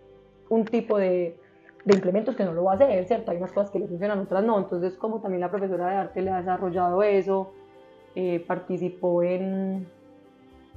[0.49, 1.39] un tipo de,
[1.85, 3.31] de implementos que no lo va a hacer, ¿cierto?
[3.31, 4.57] Hay unas cosas que le funcionan, otras no.
[4.57, 7.51] Entonces, como también la profesora de arte le ha desarrollado eso,
[8.15, 9.87] eh, participó en,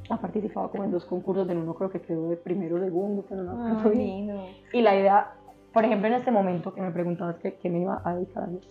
[0.08, 3.24] ha participado como en dos concursos, en uno creo que quedó de primero o segundo,
[3.28, 4.06] pero no me acuerdo bien.
[4.06, 4.46] lindo.
[4.72, 5.32] Y la idea,
[5.72, 8.52] por ejemplo, en este momento que me preguntabas que, que me iba a dedicar a
[8.52, 8.68] eso,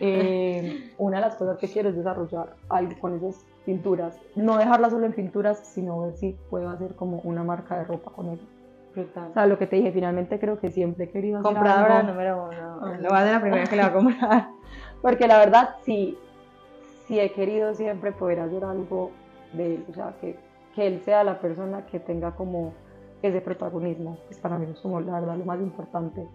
[0.00, 4.18] eh, una de las cosas que quiero es desarrollar algo con esas pinturas.
[4.34, 8.10] No dejarlas solo en pinturas, sino ver si puedo hacer como una marca de ropa
[8.12, 8.57] con ello.
[8.98, 9.30] Brutal.
[9.30, 12.48] O sea, lo que te dije, finalmente creo que siempre he querido Compradora algo, número
[12.48, 12.78] uno.
[12.82, 12.96] Ah.
[13.00, 14.48] Lo va a hacer la primera que le va a comprar.
[15.02, 16.18] Porque la verdad, sí,
[17.06, 19.12] sí he querido siempre poder hacer algo
[19.52, 19.84] de él.
[19.88, 20.36] O sea, que,
[20.74, 22.72] que él sea la persona que tenga como
[23.22, 24.18] ese protagonismo.
[24.26, 26.26] Pues para mí es como la verdad lo más importante.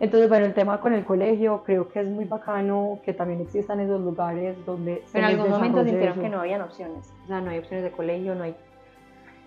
[0.00, 3.80] Entonces, bueno, el tema con el colegio, creo que es muy bacano que también existan
[3.80, 6.20] esos lugares donde Pero en algún momento sintieron eso.
[6.22, 7.12] que no habían opciones.
[7.24, 8.56] O sea, no hay opciones de colegio, no hay.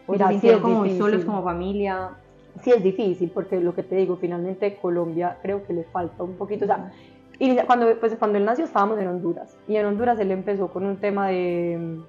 [0.05, 1.01] O Mira, se sí como difícil.
[1.01, 2.11] solos como familia.
[2.61, 6.35] Sí es difícil, porque lo que te digo, finalmente Colombia creo que le falta un
[6.35, 6.91] poquito, o sea,
[7.39, 10.85] y cuando, pues, cuando él nació estábamos en Honduras, y en Honduras él empezó con
[10.85, 12.03] un tema de mm,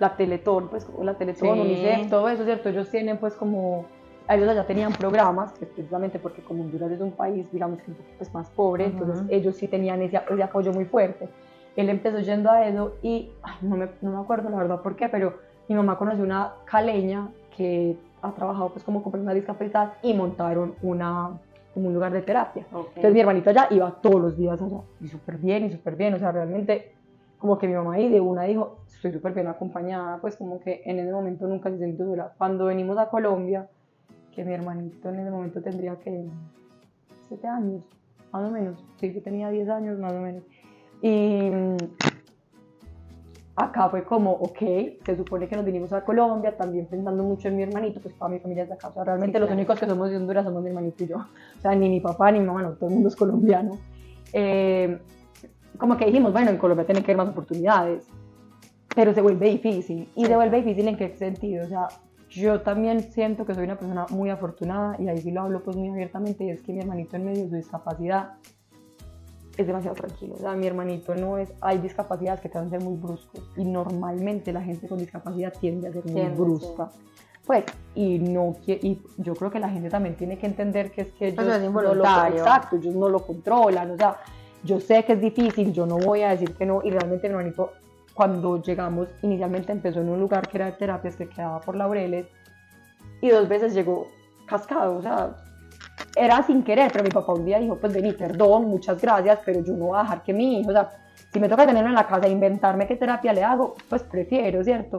[0.00, 1.60] la Teletón, pues la Teletón, Sí.
[1.60, 2.68] UNICEF, todo eso, ¿cierto?
[2.68, 3.86] Ellos tienen pues como,
[4.28, 7.96] ellos allá tenían programas, que precisamente porque como Honduras es un país, digamos que un
[7.96, 8.98] poquito pues, más pobre, Ujú.
[8.98, 11.28] entonces ellos sí tenían ese, ese apoyo muy fuerte.
[11.74, 14.94] Él empezó yendo a eso y ay, no, me, no me acuerdo la verdad por
[14.94, 19.94] qué, pero mi mamá conoció una caleña que ha trabajado pues como con personas discapacitadas
[20.02, 21.38] y montaron una,
[21.74, 22.64] como un lugar de terapia.
[22.72, 26.14] Entonces mi hermanito allá iba todos los días allá y súper bien y súper bien,
[26.14, 26.94] o sea, realmente
[27.38, 30.82] como que mi mamá ahí de una dijo, estoy súper bien acompañada, pues como que
[30.84, 32.32] en ese momento nunca se sintió sola.
[32.38, 33.68] Cuando venimos a Colombia,
[34.32, 36.24] que mi hermanito en ese momento tendría que
[37.28, 37.82] 7 años,
[38.30, 40.44] más o menos, sí, yo tenía 10 años más o menos.
[41.02, 41.50] Y
[43.56, 44.58] acá fue como, ok,
[45.04, 48.30] se supone que nos vinimos a Colombia, también pensando mucho en mi hermanito, pues toda
[48.30, 49.58] mi familia es de acá, o sea, realmente Sí, los claro.
[49.58, 52.32] únicos que somos de Honduras somos mi hermanito y yo, o sea, ni mi papá
[52.32, 53.78] ni mi mamá, no, todo el mundo es colombiano.
[54.32, 54.98] Eh,
[55.78, 58.06] como que dijimos, bueno, en Colombia tiene que haber más oportunidades,
[58.94, 60.08] pero se vuelve difícil.
[60.14, 61.64] ¿Y se vuelve difícil en qué sentido?
[61.64, 61.88] O sea,
[62.30, 65.76] yo también siento que soy una persona muy afortunada y ahí sí lo hablo pues
[65.76, 68.34] muy abiertamente y es que mi hermanito en medio de su discapacidad
[69.56, 70.34] es demasiado tranquilo.
[70.34, 73.42] O sea, mi hermanito no es, hay discapacidades que te van a ser muy bruscos
[73.56, 76.90] y normalmente la gente con discapacidad tiende a ser muy brusca.
[77.44, 77.64] Pues,
[77.96, 81.28] y no y yo creo que la gente también tiene que entender que es que
[81.28, 84.18] ellos es no lo, exacto, ellos no lo controlan, o sea,
[84.62, 87.34] yo sé que es difícil, yo no voy a decir que no, y realmente mi
[87.34, 87.72] hermanito,
[88.14, 92.26] cuando llegamos, inicialmente empezó en un lugar que era de terapias que quedaba por Laureles,
[93.20, 94.06] y dos veces llegó
[94.46, 95.36] cascado, o sea,
[96.16, 99.62] era sin querer, pero mi papá un día dijo, pues vení, perdón, muchas gracias, pero
[99.62, 100.90] yo no voy a dejar que mi hijo, o sea,
[101.32, 104.62] si me toca tenerlo en la casa e inventarme qué terapia le hago, pues prefiero,
[104.62, 104.98] ¿cierto?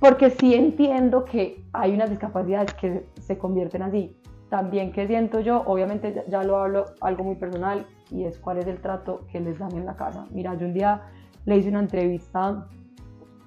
[0.00, 4.16] Porque sí entiendo que hay unas discapacidades que se convierten así.
[4.48, 8.66] También que siento yo, obviamente ya, lo hablo algo muy personal, y es cuál es
[8.66, 10.26] el trato que les dan en la casa.
[10.30, 11.02] Mira, yo un día
[11.44, 12.66] le hice una entrevista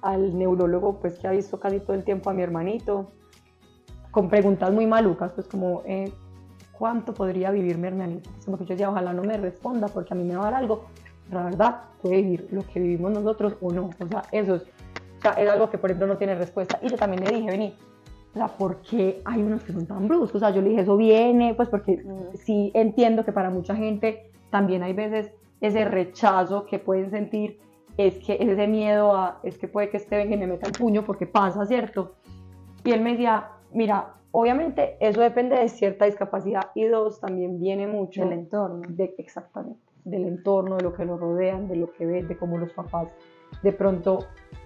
[0.02, 3.12] al neurólogo, pues que ha visto casi todo el tiempo a mi hermanito,
[4.10, 6.12] con preguntas muy malucas, pues como, eh,
[6.78, 8.30] ¿cuánto podría vivir mi hermanito?
[8.30, 10.50] Pues como que yo decía, ojalá no me responda porque a mí me va a
[10.50, 10.86] dar algo.
[11.30, 13.90] La verdad, puede vivir lo que vivimos nosotros o no.
[14.00, 16.78] O sea, eso es, o sea, es algo que por ejemplo no tiene respuesta.
[16.82, 17.74] Y yo también le dije, vení,
[18.34, 20.36] o sea, ¿por qué hay unos que son tan bruscos?
[20.36, 22.36] O sea, yo le dije, eso viene, pues porque Mm.
[22.36, 27.58] sí entiendo que para mucha gente también hay veces ese rechazo que pueden sentir,
[27.96, 30.66] es que es ese miedo a, es que puede que este venga y me meta
[30.66, 32.16] el puño porque pasa, ¿cierto?
[32.84, 37.86] Y él me decía, mira, obviamente eso depende de cierta discapacidad y dos, también viene
[37.86, 38.82] mucho Del entorno.
[38.88, 42.58] de, exactamente, del entorno, de lo que lo rodean, de lo que ven, de cómo
[42.58, 43.08] los papás,
[43.62, 44.18] de pronto,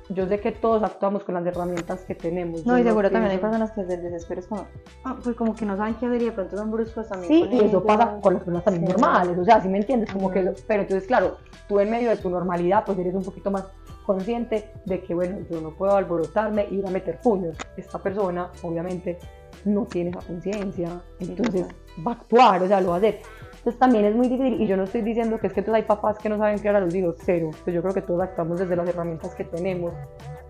[0.08, 2.66] yo sé que todos actuamos con las herramientas que tenemos.
[2.66, 4.66] No, y seguro también hay personas que desde el desespero es como,
[5.04, 7.28] ah, pues como que no saben qué hacer y de pronto son bruscos también.
[7.28, 7.82] Sí, y eso ellos.
[7.84, 8.92] pasa con las personas también Sí.
[8.92, 10.54] normales, o sea, si me entiendes, como que, Ujú.
[10.66, 11.36] pero entonces, claro,
[11.68, 13.68] tú en medio de tu normalidad, pues eres un poquito más
[14.04, 17.56] consciente de que, bueno, yo no puedo alborotarme y ir a meter puños.
[17.76, 19.18] Esta persona, obviamente,
[19.64, 21.66] no tiene esa conciencia, entonces
[22.06, 23.20] va a actuar, o sea, lo va a hacer.
[23.58, 25.86] Entonces también es muy difícil, y yo no estoy diciendo que es que entonces hay
[25.86, 27.50] papás que no saben criar a los hijos, cero.
[27.62, 29.92] Pues yo creo que todos actuamos desde las herramientas que tenemos,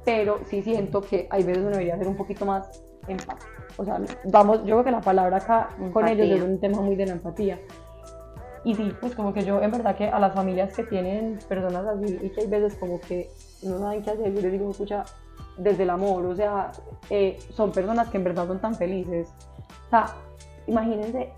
[0.04, 3.50] pero sí siento que hay veces uno debería ser un poquito más empático.
[3.76, 6.52] O sea, vamos, yo creo que la palabra acá con ellos es Empatía.
[6.52, 7.58] un tema muy de la empatía.
[8.62, 11.86] Y sí, pues como que yo en verdad que a las familias que tienen personas
[11.86, 13.30] así y que hay veces como que
[13.62, 15.04] no saben qué hacer, yo les digo, escucha,
[15.62, 16.72] desde el amor, o sea,
[17.10, 19.28] eh, son personas que en verdad son tan felices.
[19.86, 20.06] O sea,
[20.66, 21.32] imagínense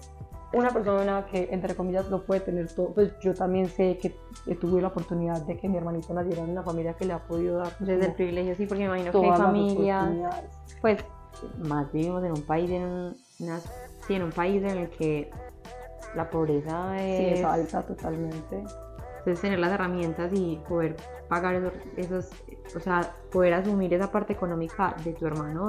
[0.52, 4.14] una persona que entre comillas lo puede tener todo, pues yo también sé que
[4.56, 7.58] tuve la oportunidad de que mi hermanito naciera en una familia que le ha podido
[7.58, 10.44] dar Desde el privilegio, sí, porque me imagino que hay familias,
[10.82, 10.98] pues
[11.58, 13.60] más vivimos en un país, en un, una-
[14.06, 15.30] sí, en un país en el que
[16.14, 18.56] la pobreza Sí, es, es alta totalmente.
[19.18, 20.96] entonces tener las herramientas y poder
[21.28, 22.30] pagar esos, esos,
[22.74, 25.66] o sea, poder asumir esa parte económica de tu hermano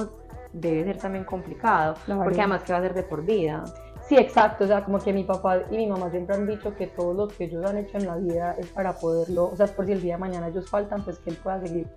[0.54, 3.64] debe ser también complicado, porque además que va a ser de por vida.
[4.08, 6.88] Sí, exacto, o sea, como que mi papá y mi mamá siempre han dicho que
[6.88, 9.72] todo lo que ellos han hecho en la vida es para poderlo, o sea, es
[9.72, 11.88] por si el día de mañana ellos faltan, pues que él pueda seguir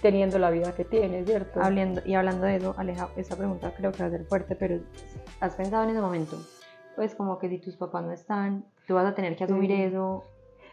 [0.00, 1.60] teniendo la vida que tiene, ¿cierto?
[1.62, 4.80] Hablando, y hablando de eso, Aleja, esta pregunta creo que va a ser fuerte, pero
[5.40, 6.36] ¿has pensado en ese momento?
[6.94, 9.82] Pues como que si tus papás no están, tú vas a tener que asumir Sí.
[9.82, 10.06] eso.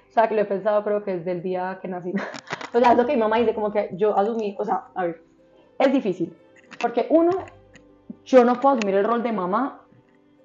[0.09, 2.13] O sea, que lo he pensado creo que desde el día que nací.
[2.73, 5.05] o sea, es lo que mi mamá dice, como que yo asumí, o sea, a
[5.05, 5.21] ver,
[5.79, 6.35] es difícil,
[6.81, 7.31] porque uno,
[8.25, 9.81] yo no puedo asumir el rol de mamá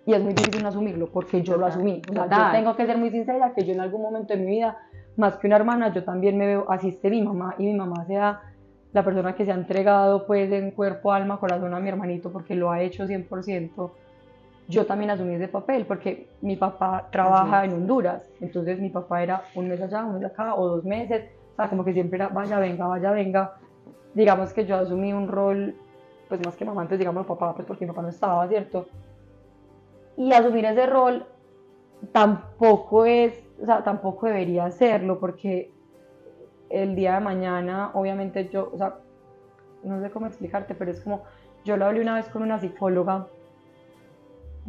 [0.06, 2.00] y es muy difícil no asumirlo, porque yo lo asumí.
[2.08, 4.46] O sea, yo tengo que ser muy sincera que yo en algún momento de mi
[4.46, 4.78] vida,
[5.16, 8.04] más que una hermana, yo también me veo, así esté mi mamá y mi mamá
[8.06, 8.40] sea
[8.92, 12.54] la persona que se ha entregado pues en cuerpo, alma, corazón a mi hermanito porque
[12.54, 13.90] lo ha hecho 100%,
[14.68, 19.42] yo también asumí ese papel porque mi papá trabaja en Honduras, entonces mi papá era
[19.54, 21.24] un mes allá, un mes acá o dos meses,
[21.56, 23.54] o sea, como que siempre era vaya, venga, vaya, venga.
[24.12, 25.74] Digamos que yo asumí un rol,
[26.28, 28.86] pues más que mamá, antes digamos papá, pues porque mi papá no estaba, ¿cierto?
[30.18, 31.24] Y asumir ese rol
[32.12, 35.72] tampoco es, o sea, tampoco debería hacerlo porque
[36.68, 38.96] el día de mañana, obviamente yo, o sea,
[39.82, 41.22] no sé cómo explicarte, pero es como,
[41.64, 43.28] yo lo hablé una vez con una psicóloga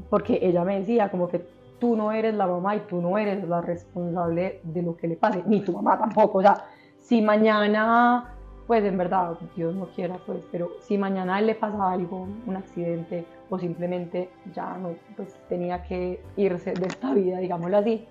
[0.09, 1.45] porque ella me decía como que
[1.79, 5.17] tú no eres la mamá y tú no eres la responsable de lo que le
[5.17, 6.65] pase, ni tu mamá tampoco, o sea,
[7.07, 8.33] si mañana,
[8.67, 13.25] pues en verdad, Dios no quiera, pues, pero si mañana le pasa algo, un accidente,
[13.49, 18.05] o simplemente ya no, pues tenía que irse de esta vida, digámoslo así,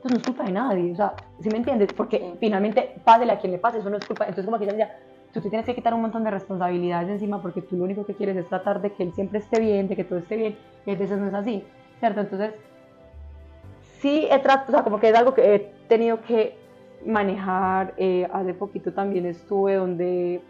[0.00, 1.92] pues no es culpa de nadie, o sea, ¿sí me entiendes?
[1.92, 4.74] Porque finalmente, pásele a quien le pase, eso no es culpa, entonces como que ella
[4.74, 4.96] decía,
[5.32, 8.06] tú te tienes que quitar un montón de responsabilidades de encima porque tú lo único
[8.06, 10.56] que quieres es tratar de que él siempre esté bien, de que todo esté bien,
[10.86, 11.64] y a veces no es así,
[11.98, 12.20] ¿cierto?
[12.20, 12.54] Entonces,
[13.98, 16.64] sí he tratado, o sea, como que es algo que he tenido que
[17.06, 20.42] manejar, eh, hace poquito también estuve donde,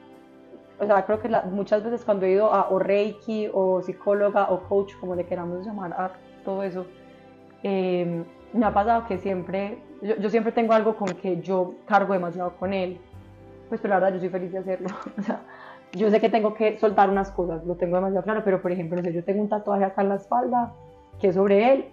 [0.81, 4.51] o sea, creo que la- muchas veces cuando he ido a o Reiki o psicóloga
[4.51, 6.13] o coach, como le queramos llamar a
[6.45, 6.87] todo eso,
[7.63, 12.13] eh, me ha pasado que siempre, yo, yo, siempre tengo algo con que yo cargo
[12.13, 12.99] demasiado con él,
[13.69, 14.89] pues pero la verdad yo soy feliz de hacerlo,
[15.19, 15.41] o sea,
[15.93, 18.97] yo sé que tengo que soltar unas cosas, lo tengo demasiado claro, pero por ejemplo,
[18.97, 20.73] no sé, yo tengo un tatuaje acá en la espalda
[21.21, 21.85] que es sobre él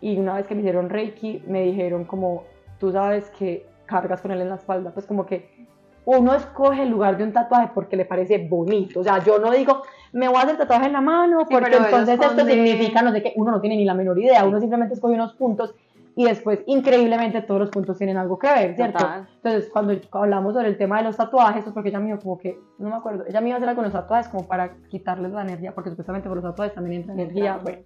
[0.00, 2.44] y una vez que me hicieron Reiki me dijeron como,
[2.78, 5.66] tú sabes que cargas con él en la espalda, pues como que
[6.04, 9.50] uno escoge el lugar de un tatuaje porque le parece bonito, o sea, yo no
[9.50, 13.22] digo, me voy a hacer tatuaje en la mano porque entonces esto significa no sé
[13.22, 15.74] qué, uno no tiene ni la menor idea, uno simplemente escoge unos puntos
[16.16, 19.06] y después increíblemente todos los puntos tienen algo que ver, ¿cierto?
[19.36, 22.38] Entonces cuando hablamos sobre el tema de los tatuajes, es porque ella me dijo como
[22.38, 24.74] que, no me acuerdo, ella me iba a hacer algo con los tatuajes como para
[24.88, 27.78] quitarles la energía, porque supuestamente por los tatuajes también entra energía, bueno.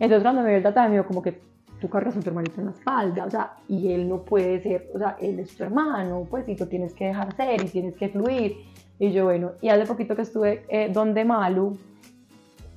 [0.00, 1.40] Entonces cuando me vio el tatuaje me dijo como que
[1.80, 4.90] tú cargas a tu hermanito en la espalda, o sea, y él no puede ser,
[4.94, 7.94] o sea, él es tu hermano, pues, y tú tienes que dejar ser y tienes
[7.96, 8.56] que fluir.
[8.98, 11.78] Y yo, bueno, y hace poquito que estuve eh, donde Malu,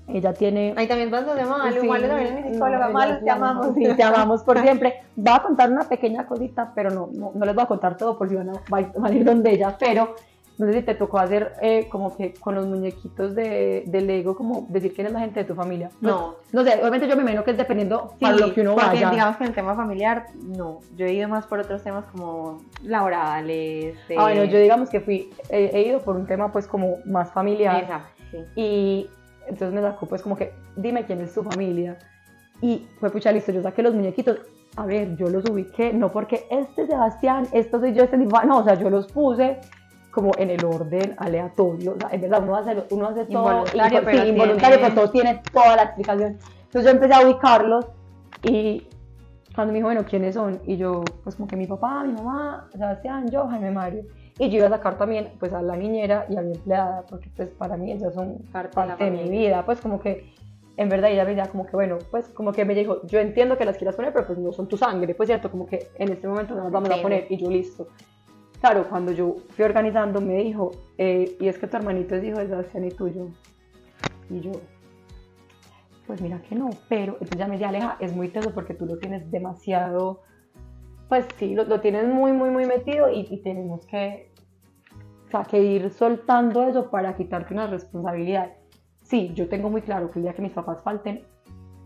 [0.08, 0.74] ella tiene...
[0.78, 3.74] Ahí también vas donde Malu, sí, Malu también es mi psicóloga, Malu, te amamos.
[3.74, 5.02] Sí, te amamos por siempre.
[5.18, 8.18] Va a contar una pequeña cosita, pero no, no, no les voy a contar todo
[8.18, 10.16] por si van a, van a ir donde ella, pero
[10.58, 14.36] no sé si te tocó hacer eh, como que con los muñequitos de, de, Lego,
[14.36, 15.90] como decir quién es la gente de tu familia.
[16.00, 16.36] Pues, no.
[16.52, 19.10] No sé, obviamente yo me imagino que es dependiendo para lo que uno porque, vaya.
[19.10, 20.80] digamos que en el tema familiar, no.
[20.96, 23.96] Yo he ido más por otros temas como laborales.
[24.10, 24.16] Eh...
[24.18, 27.32] Ah, bueno, yo digamos que fui, eh, he ido por un tema pues como más
[27.32, 27.84] familiar.
[27.84, 28.38] Esa, sí.
[28.56, 29.10] Y
[29.48, 31.98] entonces me sacó pues como que, dime quién es tu familia.
[32.62, 34.40] Y fue pucha, listo, yo saqué los muñequitos.
[34.78, 38.64] A ver, yo los ubiqué, no porque este Sebastián, esto soy yo, este no, o
[38.64, 39.60] sea, yo los puse
[40.12, 44.02] como en el orden aleatorio, o sea, en verdad uno hace, uno hace todo involuntario,
[44.04, 46.38] pero, sí, involuntario, pero todo tiene toda la explicación.
[46.66, 47.86] Entonces yo empecé a ubicarlos
[48.44, 48.88] y
[49.56, 50.62] cuando me dijo, bueno, ¿quiénes son?
[50.66, 54.04] Y yo, pues como que mi papá, mi mamá, Sebastián, yo, Jaime Mario.
[54.40, 57.30] Y yo iba a sacar también pues a la niñera y a mi empleada, porque
[57.36, 60.34] pues para mí ellas son parte, parte de mi vida, pues como que
[60.78, 63.58] en verdad ella me decía como que bueno, pues como que me dijo, yo entiendo
[63.58, 66.12] que las quieras poner, pero pues no son tu sangre, pues cierto, como que en
[66.12, 67.88] este momento no las vamos a poner y yo listo.
[68.62, 70.70] Claro, cuando yo fui organizando me dijo,
[71.00, 73.30] eh, y es que tu hermanito es hijo de Sebastián y tuyo.
[74.30, 74.52] Y yo,
[76.06, 78.86] pues mira que no, pero entonces ya me decía, Aleja, es muy teso porque tú
[78.86, 80.22] lo tienes demasiado,
[81.10, 84.32] pues sí, lo, lo tienes muy, muy, muy metido y, tenemos que,
[85.26, 88.54] o sea, que ir soltando eso para quitarte una responsabilidad.
[89.02, 91.24] Sí, yo tengo muy claro que el día que mis papás falten,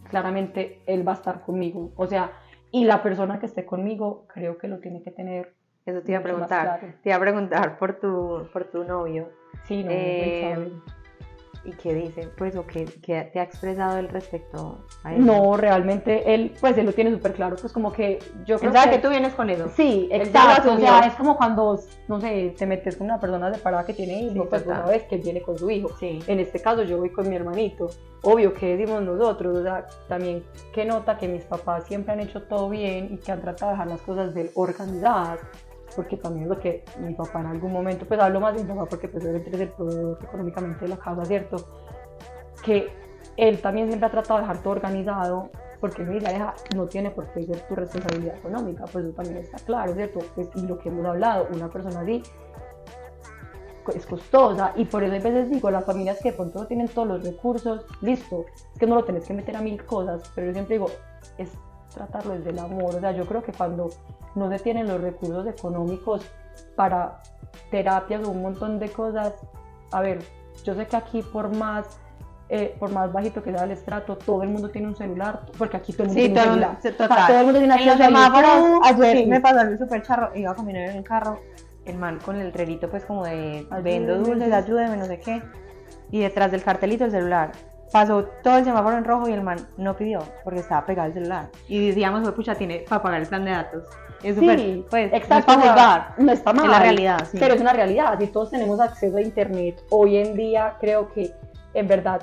[0.09, 2.33] claramente él va a estar conmigo, o sea,
[2.69, 6.19] y la persona que esté conmigo creo que lo tiene que tener eso te iba
[6.19, 6.79] a preguntar.
[6.79, 6.93] Claro.
[7.03, 9.29] Te iba a preguntar por tu, por tu novio.
[9.67, 10.71] Sí, no, eh,
[11.65, 12.29] ¿Y qué dice?
[12.37, 15.21] Pues, o qué, qué, te ha expresado él respecto a eso?
[15.21, 17.55] No, realmente él, pues, él lo tiene súper claro.
[17.59, 18.89] Pues, como que yo creo que...
[18.91, 19.69] que tú vienes con eso.
[19.75, 20.73] Sí, exacto.
[20.73, 24.21] O sea, es como cuando, no sé, te metes con una persona separada que tiene
[24.21, 25.89] hijos, sí, pues, una vez que viene con su hijo.
[25.99, 26.19] Sí.
[26.27, 27.89] En este caso, yo voy con mi hermanito.
[28.21, 29.57] Obvio, ¿qué decimos nosotros?
[29.57, 33.31] O sea, también, que nota que mis papás siempre han hecho todo bien y que
[33.31, 35.39] han tratado de dejar las cosas bien organizadas
[35.95, 38.85] porque también lo que mi papá en algún momento, pues hablo más de mi papá
[38.85, 41.57] porque pues obviamente es el proveedor económicamente de la casa, ¿cierto?
[42.63, 42.89] Que
[43.37, 47.31] él también siempre ha tratado de dejar todo organizado porque mi hija no tiene por
[47.33, 50.19] qué ser tu responsabilidad económica, pues eso también está claro, ¿cierto?
[50.33, 52.23] Pues, y lo que hemos hablado, una persona así
[53.93, 56.87] es costosa y por eso a veces digo, las familias que de pronto no tienen
[56.87, 60.47] todos los recursos, listo, es que no lo tenés que meter a mil cosas, pero
[60.47, 60.87] yo siempre digo,
[61.37, 61.51] es
[61.95, 63.89] tratarlo desde el amor, o sea, yo creo que cuando
[64.35, 66.25] no se tienen los recursos económicos
[66.75, 67.21] para
[67.71, 69.33] terapias o un montón de cosas.
[69.91, 70.19] A ver,
[70.63, 71.99] yo sé que aquí por más,
[72.49, 75.77] eh, por más bajito que sea el estrato, todo el mundo tiene un celular, porque
[75.77, 76.77] aquí todo el mundo sí, tiene todo, un celular.
[76.81, 77.27] Sí, total.
[77.27, 78.79] todo el mundo tiene en los semáforos.
[78.83, 79.25] Ayer sí.
[79.25, 81.39] me pasó algo súper charro, iba a caminar en el carro,
[81.85, 85.41] el man con el relito pues como de vendo dulces, ayúdeme, no sé qué,
[86.11, 87.51] y detrás del cartelito el celular
[87.91, 91.13] pasó todo el semáforo en rojo y el man no pidió porque estaba pegado el
[91.13, 91.49] celular.
[91.67, 93.83] Y decíamos, pucha, tiene para pagar el plan de datos.
[94.23, 96.65] Es super, sí, pues, exacto, no es para no está mal.
[96.65, 97.37] Es la realidad, sí.
[97.39, 98.17] Pero es una realidad.
[98.19, 101.31] Si todos tenemos acceso a Internet, hoy en día creo que
[101.73, 102.21] en verdad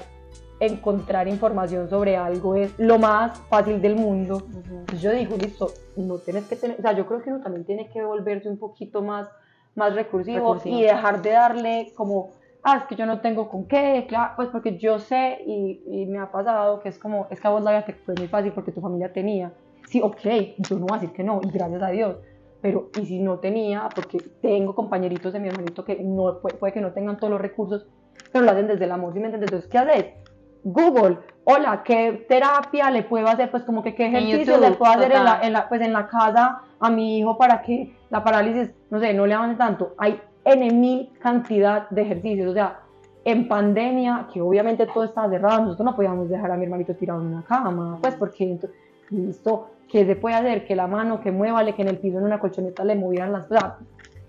[0.58, 4.42] encontrar información sobre algo es lo más fácil del mundo.
[4.52, 4.98] Uh -huh.
[4.98, 7.88] Yo digo, listo, no tienes que tener, o sea, yo creo que uno también tiene
[7.88, 9.28] que volverse un poquito más,
[9.74, 10.78] más recursivo, recursivo.
[10.78, 12.30] y dejar de darle como
[12.62, 16.06] ah, es que yo no tengo con qué, claro, pues porque yo sé y, y,
[16.06, 18.28] me ha pasado que es como, es que a vos la vida te fue muy
[18.28, 19.52] fácil porque tu familia tenía.
[19.88, 20.20] Sí, ok,
[20.58, 22.16] yo no voy a decir que no, y gracias a Dios,
[22.60, 26.72] pero y si no tenía, porque tengo compañeritos de mi hermanito que no, puede, puede
[26.72, 27.86] que no tengan todos los recursos,
[28.32, 29.50] pero lo hacen desde el amor, ¿sí me entiendes?
[29.50, 30.06] Entonces, ¿qué haces?
[30.64, 33.50] Google, hola, ¿qué terapia le puedo hacer?
[33.50, 36.06] Pues como que qué ejercicio le puedo hacer en la, en la, pues en la
[36.06, 39.94] casa a mi hijo para que la parálisis, no sé, no le avance tanto.
[39.98, 42.80] Hay en mil cantidad de ejercicios, o sea,
[43.24, 47.20] en pandemia, que obviamente todo estaba cerrado, nosotros no podíamos dejar a mi hermanito tirado
[47.20, 48.58] en una cama, pues porque
[49.10, 50.66] listo, ¿qué se puede hacer?
[50.66, 53.46] Que la mano, que muévale, que en el piso en una colchoneta le movieran las
[53.46, 53.74] cosas.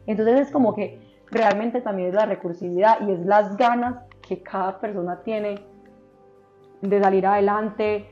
[0.06, 1.00] Entonces es como que
[1.32, 5.56] realmente también es la recursividad y es las ganas que cada persona tiene
[6.82, 8.06] de salir adelante,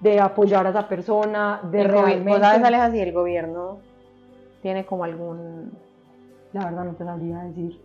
[0.00, 2.30] de apoyar a esa persona, de el realmente...
[2.30, 3.78] ¿Vos sabes, Aleja, si el gobierno
[4.60, 5.85] tiene como algún...
[6.56, 7.78] La verdad no te sabría decir.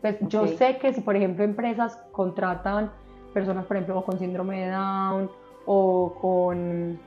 [0.00, 0.48] Pues yo Ok.
[0.48, 2.90] sé que si, por ejemplo, empresas contratan
[3.32, 5.30] personas, por ejemplo, o con síndrome de Down
[5.64, 6.98] o con...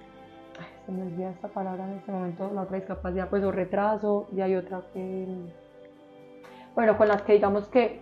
[0.57, 4.27] ay, se me olvida esta palabra en este momento, la otra discapacidad, pues o retraso,
[4.33, 5.27] y hay otra que...
[6.73, 7.99] Bueno, con las que digamos que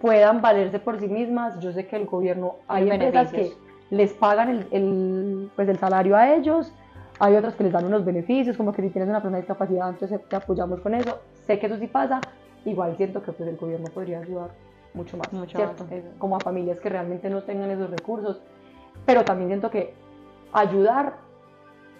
[0.00, 3.52] puedan valerse por sí mismas, yo sé que el gobierno, hay Hay empresas que
[3.90, 6.72] les pagan el, el, pues el salario a ellos,
[7.24, 10.20] hay otras que les dan unos beneficios, como que si tienes una persona discapacidad, entonces
[10.28, 11.20] te apoyamos con eso.
[11.46, 12.20] Sé que eso sí pasa,
[12.64, 14.50] igual siento que pues el gobierno podría ayudar
[14.92, 15.84] mucho más, Mucho ¿cierto?
[15.84, 16.08] más, eso.
[16.18, 18.42] Como a familias que realmente no tengan esos recursos,
[19.06, 19.94] pero también siento que
[20.52, 21.14] ayudar,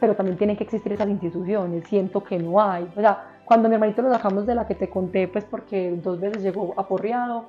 [0.01, 2.91] pero también tienen que existir esas instituciones, siento que no hay.
[2.97, 6.19] O sea, cuando mi hermanito lo sacamos de la que te conté, pues porque dos
[6.19, 7.45] veces llegó aporreado,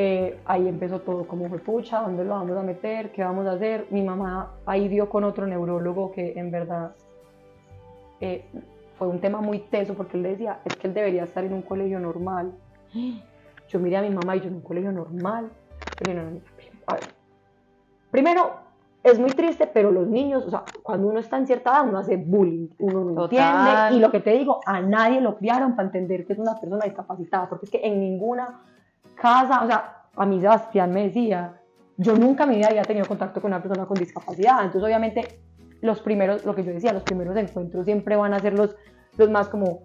[0.00, 3.10] eh, ahí empezó todo como fue pucha, ¿dónde lo vamos a meter?
[3.10, 3.88] ¿Qué vamos a hacer?
[3.90, 6.92] Mi mamá ahí dio con otro neurólogo que en verdad
[8.20, 8.44] eh,
[8.96, 11.62] fue un tema muy teso porque él decía, es que él debería estar en un
[11.62, 12.52] colegio normal.
[13.68, 15.50] Yo miré a mi mamá y yo en un colegio normal.
[15.98, 16.40] Dije, no, no, no,
[16.86, 17.02] a ver,
[18.12, 18.52] Primero,
[19.02, 21.98] es muy triste, pero los niños, o sea, cuando uno está en cierta edad, uno
[21.98, 23.96] hace bullying, uno no entiende.
[23.96, 26.84] Y lo que te digo, a nadie lo criaron para entender que es una persona
[26.84, 28.60] discapacitada, porque es que en ninguna
[29.20, 31.54] casa, o sea, a mí Sebastián me decía,
[31.96, 35.40] yo nunca en mi vida había tenido contacto con una persona con discapacidad, entonces obviamente
[35.80, 38.74] los primeros, lo que yo decía, los primeros encuentros siempre van a ser los,
[39.16, 39.82] los más como,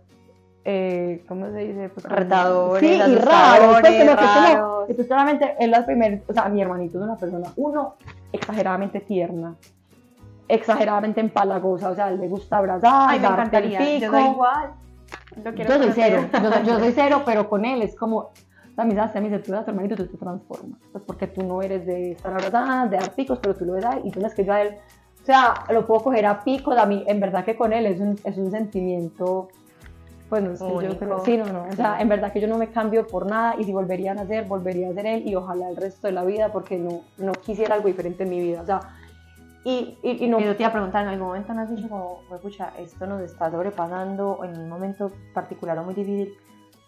[0.66, 1.90] eh, ¿cómo se dice?
[1.90, 4.82] Pues, Retadores, Sí, y raros, pues, que como- raros.
[4.90, 7.96] entonces claramente él las primeras, o sea, mi hermanito es una persona, uno,
[8.32, 9.56] exageradamente tierna,
[10.48, 14.00] exageradamente empalagosa, o sea, le gusta abrazar, Ay, me darte el encantaría.
[14.00, 14.12] Yo pico.
[14.20, 14.70] soy igual.
[15.44, 15.94] Lo Yo soy conocer.
[16.32, 18.32] cero, yo soy cero, pero con él es como,
[18.78, 19.16] a mí, ¿sabes?
[19.16, 21.62] A mí se tú ves a tu hermanito, tú te transformas, pues porque tú no
[21.62, 24.20] eres de estar abrazada, de dar picos, pero tú lo ves a él y tú
[24.20, 24.76] no es que yo a él,
[25.22, 28.00] o sea, lo puedo coger a picos, a mí, en verdad que con él es
[28.00, 29.50] un, es un sentimiento,
[30.30, 32.58] pues no que yo creo, sí, no, no, o sea, en verdad que yo no
[32.58, 35.70] me cambio por nada y si volverían a ser, volvería a ser él y ojalá
[35.70, 38.66] el resto de la vida porque no, no quisiera algo diferente en mi vida, o
[38.66, 38.80] sea,
[39.66, 41.88] y, y, y no, yo te iba a preguntar, ¿en algún momento no has dicho
[41.88, 46.34] como, "Jue pucha, esto nos está sobrepasando en un momento particular o muy difícil?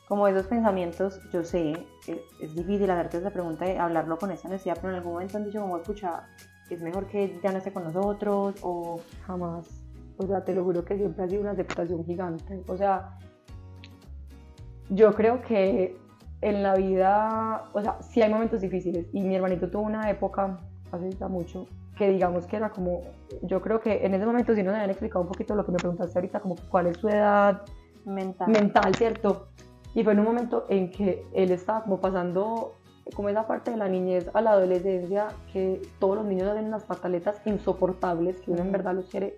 [0.08, 1.72] Como esos pensamientos, yo sé,
[2.08, 5.38] es, es difícil hacerte esa pregunta y hablarlo con esa necesidad, pero en algún momento
[5.38, 6.24] han dicho como, pucha,
[6.70, 9.86] es mejor que ya no esté con nosotros o Jamás.
[10.18, 12.64] O sea, te lo juro que siempre ha sido una aceptación gigante.
[12.68, 13.18] O sea,
[14.90, 15.98] yo creo que
[16.42, 19.08] en la vida, o sea, sí hay momentos difíciles.
[19.12, 20.58] Y mi hermanito tuvo una época,
[20.92, 23.02] hace ya mucho, que digamos que era como,
[23.42, 25.78] yo creo que en ese momento sí nos habían explicado un poquito lo que me
[25.78, 27.64] preguntaste ahorita, como cuál es su edad
[28.06, 28.50] mental.
[28.50, 29.48] mental, ¿cierto?
[29.96, 32.74] Y fue en un momento en que él estaba como pasando
[33.16, 36.84] como esa parte de la niñez a la adolescencia, que todos los niños hacen unas
[36.84, 39.38] pataletas insoportables, que uno en verdad los quiere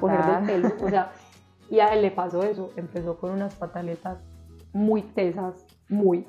[0.00, 0.46] coger del Matar.
[0.46, 1.12] pelo, o sea,
[1.70, 4.18] y a él le pasó eso, empezó con unas pataletas
[4.74, 6.26] muy tesas, muy,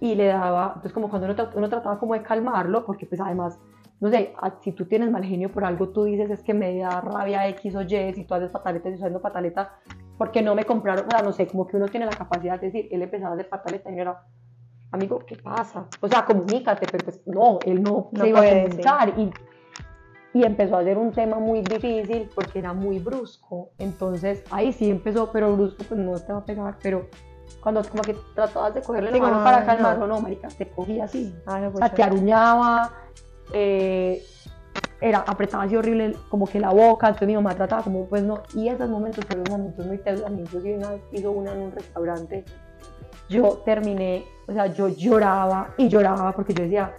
[0.00, 3.20] y le daba, entonces como cuando uno, tra- uno trataba como de calmarlo, porque pues
[3.20, 3.58] además,
[4.00, 7.00] no sé, si tú tienes mal genio por algo, tú dices es que me da
[7.00, 9.68] rabia X o Y, si tú haces pataletas y haciendo pataletas,
[10.18, 12.66] porque no me compraron, o sea, no sé, como que uno tiene la capacidad de
[12.66, 14.20] decir, él empezaba a hacer pataletas y era,
[14.90, 15.86] amigo, ¿qué pasa?
[16.00, 19.30] O sea, comunícate, pero pues no, él no, No se iba a comunicar y
[20.34, 23.70] y empezó a ser un tema muy difícil porque era muy brusco.
[23.78, 27.08] Entonces ahí sí empezó, pero brusco pues no te va a pegar, pero
[27.62, 29.66] cuando como que tratabas de cogerle la mano para no.
[29.66, 31.34] calmarlo, no, marica, te cogía así.
[31.46, 31.94] Ay, O sea, pucha.
[31.94, 32.92] te aruñaba,
[33.52, 34.22] eh,
[35.00, 38.42] era, apretaba así horrible como que la boca, entonces mi mamá trataba como, pues no,
[38.54, 42.44] y esos momentos fueron momentos muy mí inclusive una vez hizo una en un restaurante,
[43.28, 46.94] yo terminé, o sea, yo lloraba y lloraba porque yo decía,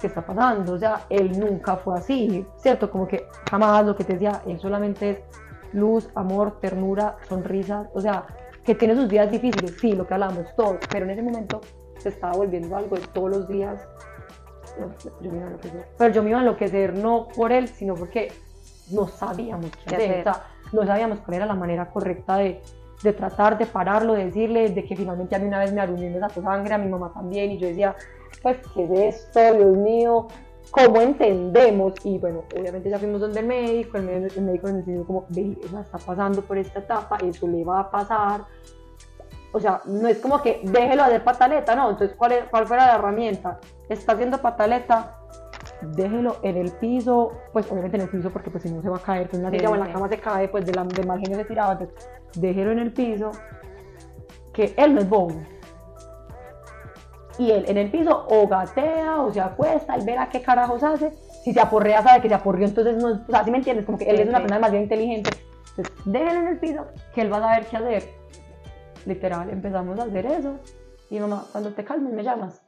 [0.00, 0.74] ¿qué está pasando?
[0.74, 2.90] O sea, él nunca fue así, ¿cierto?
[2.90, 5.18] Como que jamás lo que te decía, él solamente es
[5.72, 8.26] luz, amor, ternura, sonrisas, o sea,
[8.64, 11.60] que tiene sus días difíciles, sí, lo que hablamos todos, pero en ese momento
[11.98, 13.80] se estaba volviendo algo de todos los días.
[15.20, 15.86] Yo me iba a enloquecer.
[15.96, 18.32] Pero yo me iba a enloquecer no por él, sino porque
[18.90, 20.10] no sabíamos qué ¿Qué hacer.
[20.10, 20.20] hacer?
[20.20, 22.62] O sea, no sabíamos cuál era la manera correcta de,
[23.02, 26.10] de tratar de pararlo, de decirle, de que finalmente a mí una vez me y
[26.10, 27.94] me sacó sangre, a mi mamá también, y yo decía,
[28.42, 29.40] pues, ¿qué es esto?
[29.54, 30.26] Dios mío,
[30.70, 31.94] ¿cómo entendemos?
[32.04, 35.26] Y bueno, obviamente ya fuimos donde el médico, el médico, el médico nos enseñó como,
[35.28, 38.44] ve, ella está pasando por esta etapa, eso le va a pasar.
[39.52, 41.90] O sea, no es como que déjelo de pataleta, no.
[41.90, 43.58] Entonces, ¿cuál, es- cuál fue la herramienta?
[43.88, 45.16] Está haciendo pataleta,
[45.80, 48.96] déjelo en el piso, pues obviamente en el piso porque pues si no se va
[48.98, 50.84] a caer, pues una Sí, silla o en la cama se cae, pues de, la,
[50.84, 51.96] de mal genio se tiraba, entonces
[52.34, 53.30] déjelo en el piso,
[54.52, 55.40] que él no es bobo.
[57.38, 61.12] Y él en el piso o gatea o se acuesta, él verá qué carajos hace,
[61.44, 63.86] si se aporrea sabe que se aporrió, entonces no, o sea, ¿sí me entiendes?
[63.86, 64.42] Como que él Sí, es una sí.
[64.42, 65.30] persona demasiado inteligente,
[65.70, 68.17] entonces déjelo en el piso, que él va a saber qué hacer.
[69.06, 70.58] Literal, empezamos a hacer eso,
[71.10, 72.62] y mamá, cuando te calmes me llamas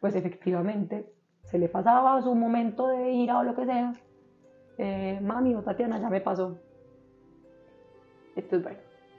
[0.00, 1.06] pues efectivamente
[1.42, 3.92] se le pasaba su momento de ira o lo que sea.
[4.76, 6.58] Eh, mami o Tatiana ya me pasó.
[8.36, 8.78] Entonces, bueno,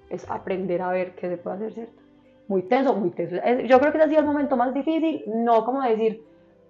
[0.10, 2.02] es aprender a ver qué se puede hacer, ¿cierto?
[2.48, 3.36] Muy tenso, muy tenso.
[3.66, 6.24] Yo creo que ese ha sido el momento más difícil, no como decir,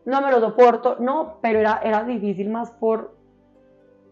[0.05, 3.15] no me lo soporto, no, pero era, era difícil más por,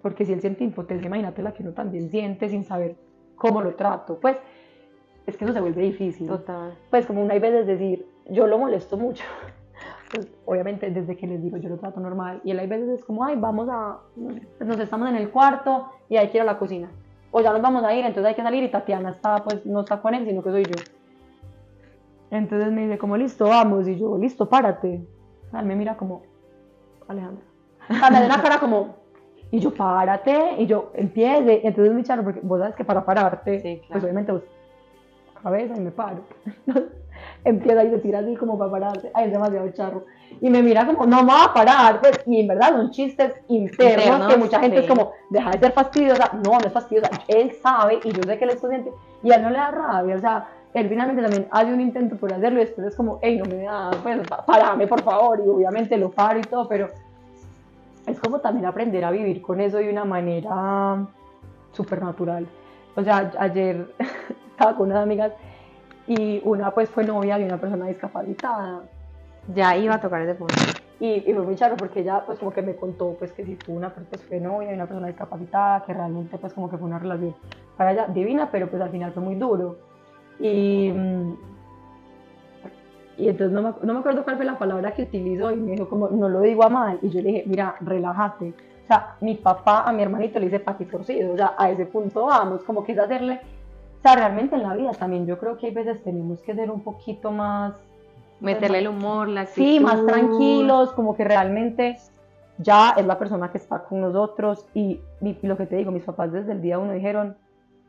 [0.02, 2.96] porque si él siente impotencia, imagínate la que uno también siente sin saber
[3.36, 4.20] cómo lo trato.
[4.20, 4.38] Pues
[5.28, 6.74] es que eso se vuelve difícil Total.
[6.90, 9.24] pues como una hay veces decir, yo lo molesto mucho.
[10.10, 13.04] Pues, obviamente desde que les digo yo lo trato normal y él hay veces es
[13.04, 16.58] como, ay, vamos a, nos estamos en el cuarto y hay que ir a la
[16.58, 16.90] cocina.
[17.30, 19.82] O ya nos vamos a ir, entonces hay que salir y Tatiana está, pues no
[19.82, 20.82] está con él, sino que soy yo.
[22.32, 23.86] Entonces me dice como, listo, vamos.
[23.88, 25.06] Y yo, listo, párate.
[25.54, 26.24] Él me mira como,
[27.08, 27.44] Alejandra.
[27.90, 28.96] Me da una cara como,
[29.52, 30.56] y yo, párate.
[30.60, 31.68] Y yo, empiece.
[31.68, 33.88] Entonces me echaron, porque vos sabes que para pararte, Sí, claro.
[33.92, 34.44] pues obviamente vos,
[35.38, 36.20] cabeza y me paro.
[37.44, 39.12] Empieza y se tira así como para pararse.
[39.14, 40.06] Ay, es demasiado charro.
[40.42, 42.00] Y me mira como, no me voy a parar.
[42.02, 44.84] Pues, y en verdad son chistes internos, Internos, que mucha gente sí.
[44.84, 46.32] es como, deja de ser fastidiosa.
[46.34, 47.10] No, no es fastidiosa.
[47.28, 48.92] Él sabe y yo sé que él es consciente.
[49.24, 50.16] Y a él no le da rabia.
[50.16, 53.38] O sea, él finalmente también hace un intento por hacerlo y después es como, hey,
[53.38, 55.40] no me da, pues, pa- párame por favor.
[55.44, 56.88] Y obviamente lo paro y todo, pero
[58.06, 61.06] es como también aprender a vivir con eso de una manera
[61.72, 62.46] súper natural.
[62.96, 63.88] O sea, ayer
[64.58, 65.32] estaba con unas amigas
[66.08, 68.82] y una pues fue novia de una persona discapacitada.
[69.54, 70.56] Ya iba a tocar ese punto.
[71.00, 73.56] y, y fue muy charro porque ella pues como que me contó pues que si
[73.56, 76.88] tuvo una pues fue novia de una persona discapacitada que realmente pues como que fue
[76.88, 77.36] una relación
[77.78, 79.78] para ella divina pero pues al final fue muy duro.
[80.40, 81.34] Y mm,
[83.18, 85.74] y entonces no me, no me acuerdo cuál fue la palabra que utilizó y me
[85.74, 88.54] dijo como no lo digo a mal y yo le dije mira relájate
[88.84, 91.86] o sea mi papá a mi hermanito le dice pati torcido o sea a ese
[91.86, 93.40] punto vamos como que es hacerle
[93.98, 96.70] o sea realmente en la vida también yo creo que hay veces tenemos que ser
[96.72, 97.74] un poquito más
[98.40, 99.64] Meterle el humor, la actitud.
[99.64, 101.98] Sí, más tranquilos, como que realmente
[102.60, 106.04] ya es la persona que está con nosotros y, y lo que te digo, mis
[106.04, 107.36] papás desde el día uno dijeron,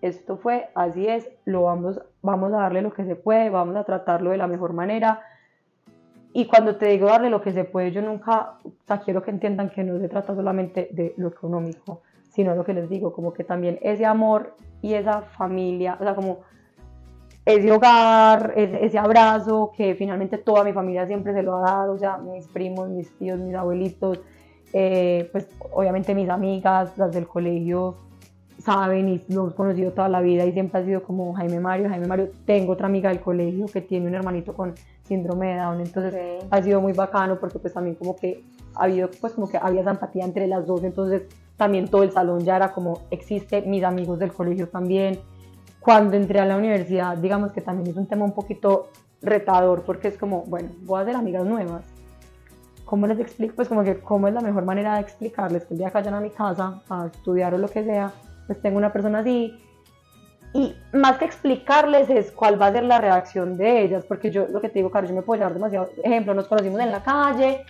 [0.00, 3.84] esto fue, así es, lo vamos, vamos a darle lo que se puede, vamos a
[3.84, 5.20] tratarlo de la mejor manera.
[6.32, 9.30] Y cuando te digo darle lo que se puede, yo nunca, o sea, quiero que
[9.30, 13.32] entiendan que no se trata solamente de lo económico, sino lo que les digo, como
[13.32, 16.40] que también ese amor y esa familia, o sea, como
[17.44, 21.94] ese hogar, ese, ese abrazo que finalmente toda mi familia siempre se lo ha dado,
[21.94, 24.20] o sea, mis primos, mis tíos, mis abuelitos,
[24.72, 27.96] eh, pues obviamente mis amigas, las del colegio,
[28.58, 31.88] saben y lo hemos conocido toda la vida y siempre ha sido como Jaime Mario,
[31.88, 34.74] Jaime Mario, tengo otra amiga del colegio que tiene un hermanito con
[35.04, 39.08] síndrome de Down, entonces ha sido muy bacano porque pues también como que ha habido,
[39.20, 41.22] pues como que había esa empatía entre las dos, entonces
[41.58, 45.20] también todo el salón ya era como existe, mis amigos del colegio también,
[45.80, 48.88] cuando entré a la universidad, digamos que también es un tema un poquito
[49.20, 51.84] retador porque es como, bueno, voy a hacer amigas nuevas.
[52.84, 53.56] ¿Cómo les explico?
[53.56, 56.14] Pues como que cómo es la mejor manera de explicarles que el día que vayan
[56.14, 58.12] a mi casa a estudiar o lo que sea,
[58.46, 59.52] pues tengo una persona así.
[60.54, 64.46] Y más que explicarles es cuál va a ser la reacción de ellas, porque yo
[64.48, 65.90] lo que te digo, Caro, yo me puedo llevar demasiado.
[66.02, 67.66] Ejemplo, nos conocimos en la calle,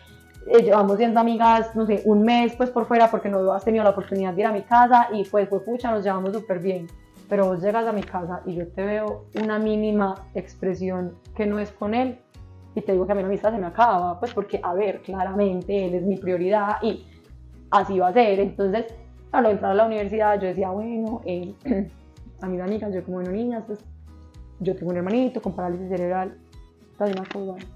[0.50, 3.84] eh, llevamos siendo amigas, no sé, un mes pues por fuera porque no has tenido
[3.84, 6.86] la oportunidad de ir a mi casa y pues fue pucha, nos llevamos súper bien.
[7.28, 11.58] Pero vos llegas a mi casa y yo te veo una mínima expresión que no
[11.58, 12.18] es con él
[12.74, 15.02] y te digo que a mí la amistad se me acaba, pues porque, a ver,
[15.02, 17.04] claramente él es mi prioridad y
[17.70, 18.40] así va a ser.
[18.40, 18.86] Entonces,
[19.32, 21.54] al entrar a la universidad yo decía, bueno, eh,
[22.40, 23.80] a mis amigas, yo como, bueno, niñas, pues
[24.60, 26.38] yo tengo un hermanito con parálisis cerebral,
[26.92, 27.66] entonces una cosa,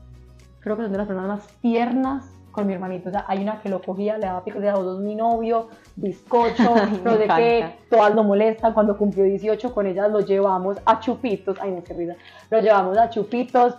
[0.60, 3.60] creo que son de las personas más tiernas con mi hermanito, o sea, hay una
[3.60, 6.74] que lo cogía, le daba picos de dedos, mi novio, bizcocho,
[7.04, 11.58] no sé qué, todas lo molestan, cuando cumplió 18 con ellas lo llevamos a chupitos,
[11.60, 12.14] ay no, qué risa,
[12.50, 13.76] lo llevamos a chupitos,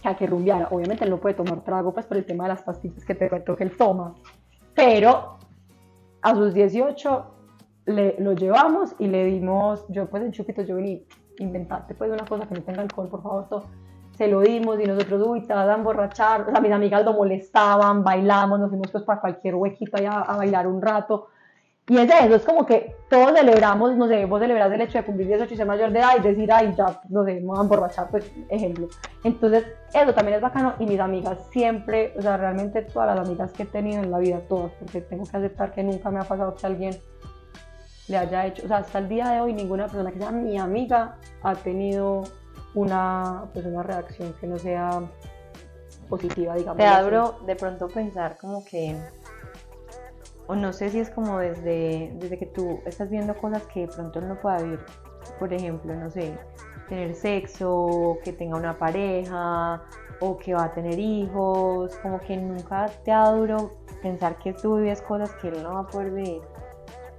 [0.00, 2.50] que a que rumbeara, obviamente él no puede tomar trago, pues por el tema de
[2.50, 4.14] las pastillas que te cuento que él toma,
[4.74, 5.36] pero
[6.22, 7.34] a sus 18
[7.86, 11.04] le, lo llevamos y le dimos, yo pues en chupitos yo vení,
[11.38, 13.64] inventate pues una cosa que no tenga alcohol, por favor, todo.
[14.20, 17.14] Se lo dimos y nosotros, uy, te vas a emborrachar, o sea, mis amigas lo
[17.14, 21.28] molestaban, bailamos, nos fuimos pues para cualquier huequito allá a bailar un rato.
[21.88, 24.50] Y es eso, es como que todos celebramos, no sé, vos el
[24.82, 27.36] hecho de cumplir 18 y ser mayor de edad y decir, ay, ya, no sé,
[27.36, 28.88] me voy a emborrachar, pues, ejemplo.
[29.24, 29.64] Entonces,
[29.94, 33.62] eso también es bacano y mis amigas siempre, o sea, realmente todas las amigas que
[33.62, 36.54] he tenido en la vida, todas, porque tengo que aceptar que nunca me ha pasado
[36.54, 36.94] que alguien
[38.08, 40.58] le haya hecho, o sea, hasta el día de hoy ninguna persona que sea mi
[40.58, 42.24] amiga ha tenido
[42.74, 45.02] una, pues, una reacción que no sea
[46.08, 46.78] positiva, digamos.
[46.78, 48.96] Te abro de pronto pensar como que
[50.50, 53.86] o no sé si es como desde, desde que tú estás viendo cosas que de
[53.86, 54.80] pronto no pueda vivir,
[55.38, 56.36] por ejemplo, no sé,
[56.88, 59.80] tener sexo, que tenga una pareja
[60.18, 63.32] o que va a tener hijos, como que nunca te ha
[64.02, 66.42] pensar que tú vives cosas que él no va a poder vivir.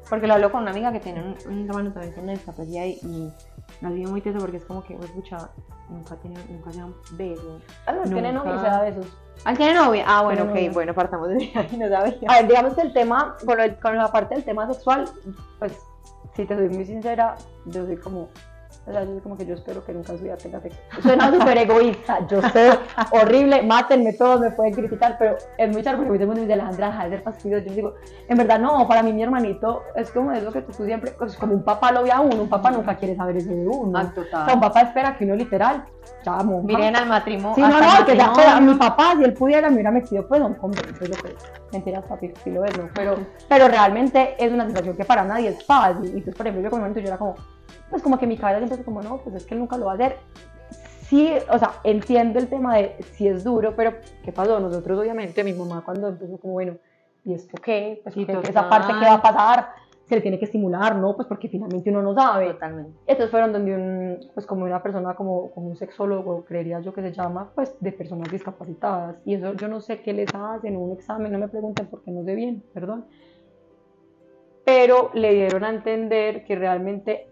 [0.09, 3.31] Porque lo hablo con una amiga que tiene un, un hermano también con discapacidad y
[3.79, 5.49] me ha sido muy teso porque es como que, escucha,
[5.89, 7.61] nunca tiene, nunca se dan besos.
[7.85, 9.05] Ah, no, tiene novio y se da besos.
[9.45, 10.05] Ah, tiene novia.
[10.07, 10.71] Ah, bueno, ok, novia.
[10.71, 12.17] bueno, partamos de ahí, no sabía.
[12.29, 15.05] A ver, digamos que el tema, con, el- con la parte del tema sexual,
[15.59, 15.77] pues,
[16.35, 18.29] si te soy muy sincera, yo soy como,
[18.85, 20.79] o sea, yo como que yo espero que nunca en su vida tenga sexo.
[21.01, 22.71] Suena súper egoísta, yo sé,
[23.11, 27.03] horrible, mátenme todos, me pueden criticar, pero es muy charro porque me dice Alejandra, deja
[27.03, 27.65] de ser fastidiosa.
[27.67, 27.93] Yo digo,
[28.27, 31.35] en verdad no, para mí mi hermanito es como eso que tú, tú siempre, pues
[31.37, 33.99] como un papá lo ve a uno, un papá nunca quiere saber eso de uno.
[33.99, 34.59] Ah, O sea, un total.
[34.59, 35.85] papá espera que uno literal,
[36.25, 36.65] ya, monja.
[36.67, 37.55] Miren al matrimonio.
[37.55, 40.41] Sí, no, no, que ya fuera mi papá, si él pudiera, me hubiera metido pues
[40.41, 41.51] un convento, es lo que es.
[41.71, 42.89] Mentiras, papi, sí lo es, ¿no?
[42.95, 43.15] Pero,
[43.47, 46.05] pero realmente es una situación que para nadie es fácil.
[46.05, 47.35] Y entonces, por ejemplo, yo con mi momento yo era como,
[47.89, 49.85] pues como que mi cabeza siempre fue como, no, pues es que él nunca lo
[49.85, 50.17] va a hacer.
[51.07, 53.93] Sí, o sea, entiendo el tema de si es duro, pero
[54.23, 54.59] ¿qué pasó?
[54.59, 56.77] Nosotros, obviamente, mi mamá cuando empezó como, bueno,
[57.25, 57.99] ¿y esto qué?
[58.03, 59.67] Pues Sí, ¿qué- esa parte qué va a pasar,
[60.07, 61.15] se le tiene que estimular, ¿no?
[61.15, 62.53] Pues porque finalmente uno no sabe.
[62.53, 62.91] Totalmente.
[63.07, 67.01] Entonces fueron donde un, pues como una persona, como, como un sexólogo, creería yo que
[67.01, 69.17] se llama, pues de personas discapacitadas.
[69.25, 72.23] Y eso yo no sé qué les hacen, un examen, no me pregunten porque no
[72.23, 73.05] sé bien, perdón.
[74.63, 77.27] Pero le dieron a entender que realmente,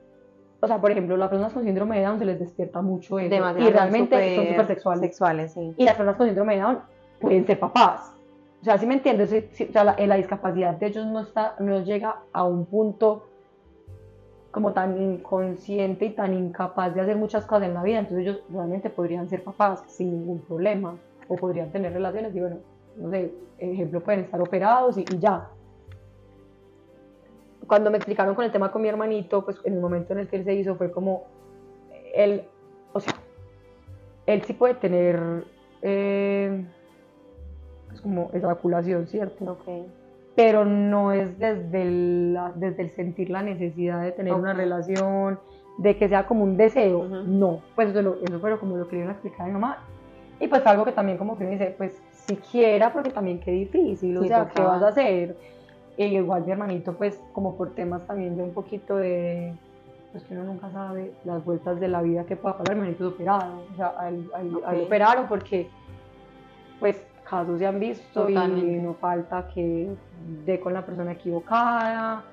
[0.61, 3.29] o sea, por ejemplo, las personas con síndrome de Down se les despierta mucho eso.
[3.29, 5.01] Demasiado y realmente son súper sexuales.
[5.01, 5.73] Sexuales, sí.
[5.77, 6.79] Y las personas con síndrome de Down
[7.21, 8.13] pueden ser papás.
[8.61, 11.81] O sea, si me entiendes, o sea, la, la discapacidad de ellos no, está, no
[11.83, 13.25] llega a un punto
[14.51, 18.41] como tan inconsciente y tan incapaz de hacer muchas cosas en la vida, entonces ellos
[18.49, 20.97] realmente podrían ser papás sin ningún problema,
[21.29, 22.57] o podrían tener relaciones y bueno,
[22.97, 25.47] no sé, ejemplo, pueden estar operados y, y ya.
[27.69, 30.27] Cuando me explicaron con el tema con mi hermanito, pues en el momento en el
[30.27, 31.25] que él se hizo fue como,
[32.15, 32.43] él,
[32.93, 33.13] o sea,
[34.25, 35.45] él sí puede tener,
[35.83, 36.65] eh,
[37.93, 39.51] es como eyaculación, ¿cierto?
[39.51, 39.85] Ok.
[40.35, 45.39] pero no es desde el, desde el sentir la necesidad de tener una relación,
[45.77, 49.01] de que sea como un deseo, no, pues eso, eso fue como lo que le
[49.03, 49.77] iban a explicar a mi mamá,
[50.39, 54.17] y pues algo que también como que me dice, pues siquiera, porque también qué difícil,
[54.17, 55.35] o sea, ¿qué vas a hacer?
[55.99, 59.53] E igual mi hermanito, pues como por temas también de un poquito de,
[60.13, 63.07] pues que uno nunca sabe las vueltas de la vida que pueda pasar, mi hermanito
[63.09, 64.85] es operado, o sea, a él, a él- a él Ok.
[64.87, 65.69] operaron porque,
[66.79, 68.81] pues casos se han visto y Totalmente.
[68.81, 69.89] no falta que
[70.45, 72.23] dé con la persona equivocada,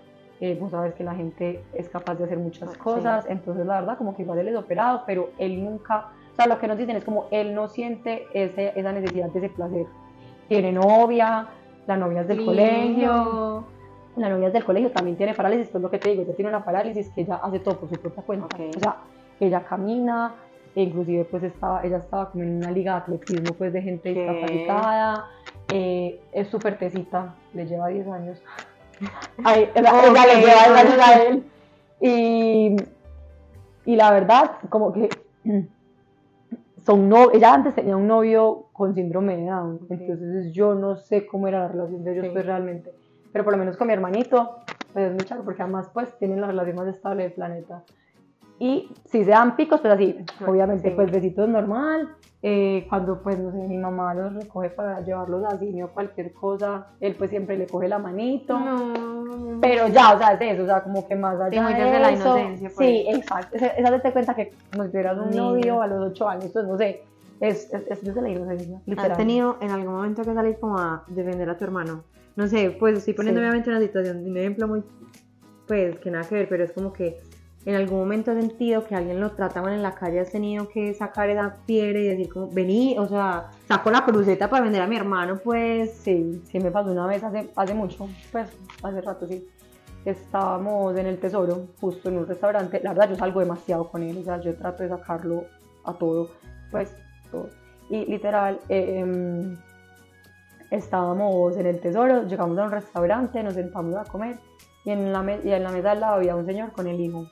[0.40, 3.98] eh, vos sabes que la gente es capaz de hacer muchas cosas, entonces la verdad
[3.98, 6.96] como que igual él es operado, pero él nunca, o sea, lo que nos dicen
[6.96, 9.86] es como él no siente ese, esa necesidad de ese placer.
[10.48, 11.48] Tiene novia,
[11.86, 12.52] la novia es del Lindo.
[12.52, 13.64] colegio,
[14.16, 16.48] la novia es del colegio también tiene parálisis, pues lo que te digo, ella tiene
[16.50, 18.76] una parálisis que ella hace todo por su propia cuenta, Ok.
[18.76, 18.96] o sea,
[19.40, 20.34] ella camina,
[20.74, 24.12] e inclusive pues estaba, ella estaba como en una liga de atletismo pues de gente
[24.12, 24.20] ¿Qué?
[24.20, 25.24] discapacitada,
[25.68, 28.42] eh, es súper tesita, le lleva 10 años.
[29.44, 30.44] Ay, ella, ella le Ok.
[30.44, 31.44] lleva 10 años a él.
[32.00, 32.76] Y,
[33.86, 35.16] y la verdad, como que
[36.84, 41.26] son no, ella antes tenía un novio con síndrome de Down, entonces yo no sé
[41.26, 42.30] cómo era la relación de ellos Sí.
[42.32, 42.92] pues realmente,
[43.32, 44.56] pero por lo menos con mi hermanito,
[44.92, 47.82] pues es muy charro porque además pues tienen la relación más estable del planeta.
[48.58, 50.16] Y si se dan picos, pues así,
[50.46, 50.94] obviamente Sí.
[50.94, 52.08] pues besitos normal,
[52.42, 56.32] eh, cuando pues no sé, mi mamá los recoge para llevarlos al cine o cualquier
[56.32, 58.58] cosa, él pues siempre le coge la manito.
[58.58, 59.58] No.
[59.60, 61.84] Pero ya, o sea, es eso, o sea, como que más allá Sí, muy de
[61.84, 62.88] desde la eso, inocencia, pues.
[62.88, 63.56] Sí, exacto.
[63.56, 66.66] Esa, esa te cuenta que como si tuvieras un novio a los ocho años, pues
[66.66, 67.02] no sé,
[67.40, 69.10] es, es, es desde la inocencia, literal.
[69.12, 72.04] ¿Has tenido en algún momento que salir como a defender a tu hermano?
[72.36, 73.44] No sé, pues estoy poniendo Sí.
[73.46, 74.82] obviamente una situación, un ejemplo muy,
[75.66, 77.20] pues que nada que ver, pero es como que
[77.64, 80.94] en algún momento has sentido que alguien lo trataban en la calle, has tenido que
[80.94, 84.86] sacar esa piedra y decir como, vení, o sea, saco la cruceta para vender a
[84.86, 88.48] mi hermano, pues, Sí, sí me pasó una vez hace, hace mucho, pues
[88.82, 89.46] hace rato sí.
[90.04, 92.80] Estábamos en el Tesoro, justo en un restaurante.
[92.84, 95.46] La verdad, yo salgo demasiado con él, o sea, yo trato de sacarlo
[95.84, 96.30] a todo,
[96.70, 96.94] pues
[97.30, 97.48] todo.
[97.88, 99.56] Y literal, eh, em,
[100.70, 104.38] estábamos en el tesoro, llegamos a un restaurante, nos sentamos a comer
[104.84, 107.28] y en la, y en la mesa al lado había un señor con el hijo.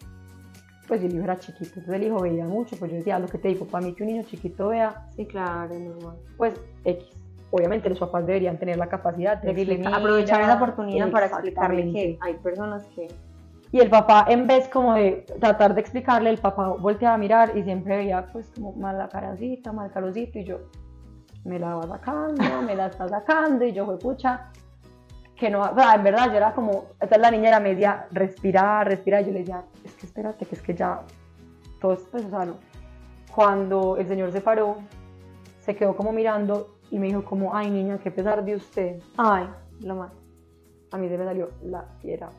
[0.89, 3.39] Pues el hijo era chiquito, entonces el hijo veía mucho, pues yo decía, lo que
[3.39, 6.17] te digo, para mí que un niño chiquito vea, sí, claro, normal.
[6.37, 7.05] Pues X.
[7.51, 12.19] Obviamente los papás deberían tener la capacidad de decirle, aprovechar esa oportunidad para explicarle que
[12.21, 13.07] hay personas que...
[13.75, 17.57] Y el papá, en vez como de tratar de explicarle, el papá volteaba a mirar
[17.57, 20.61] y siempre veía pues como mal la caracita, mal carosito y yo,
[21.45, 24.53] me la va sacando, me la está sacando y yo fue pucha,
[25.35, 28.87] que no, o sea, en verdad yo era como, esta la niña era media, respirar,
[28.87, 31.01] respirar, y yo le decía, es que espérate, que es que ya,
[31.81, 32.55] todo es pues, o sea, no.
[33.35, 34.77] Cuando el señor se paró,
[35.59, 39.49] se quedó como mirando y me dijo como, ay niña, qué pesar de usted, ay,
[39.81, 40.13] lo más,
[40.93, 42.31] a mí se me salió la fiera,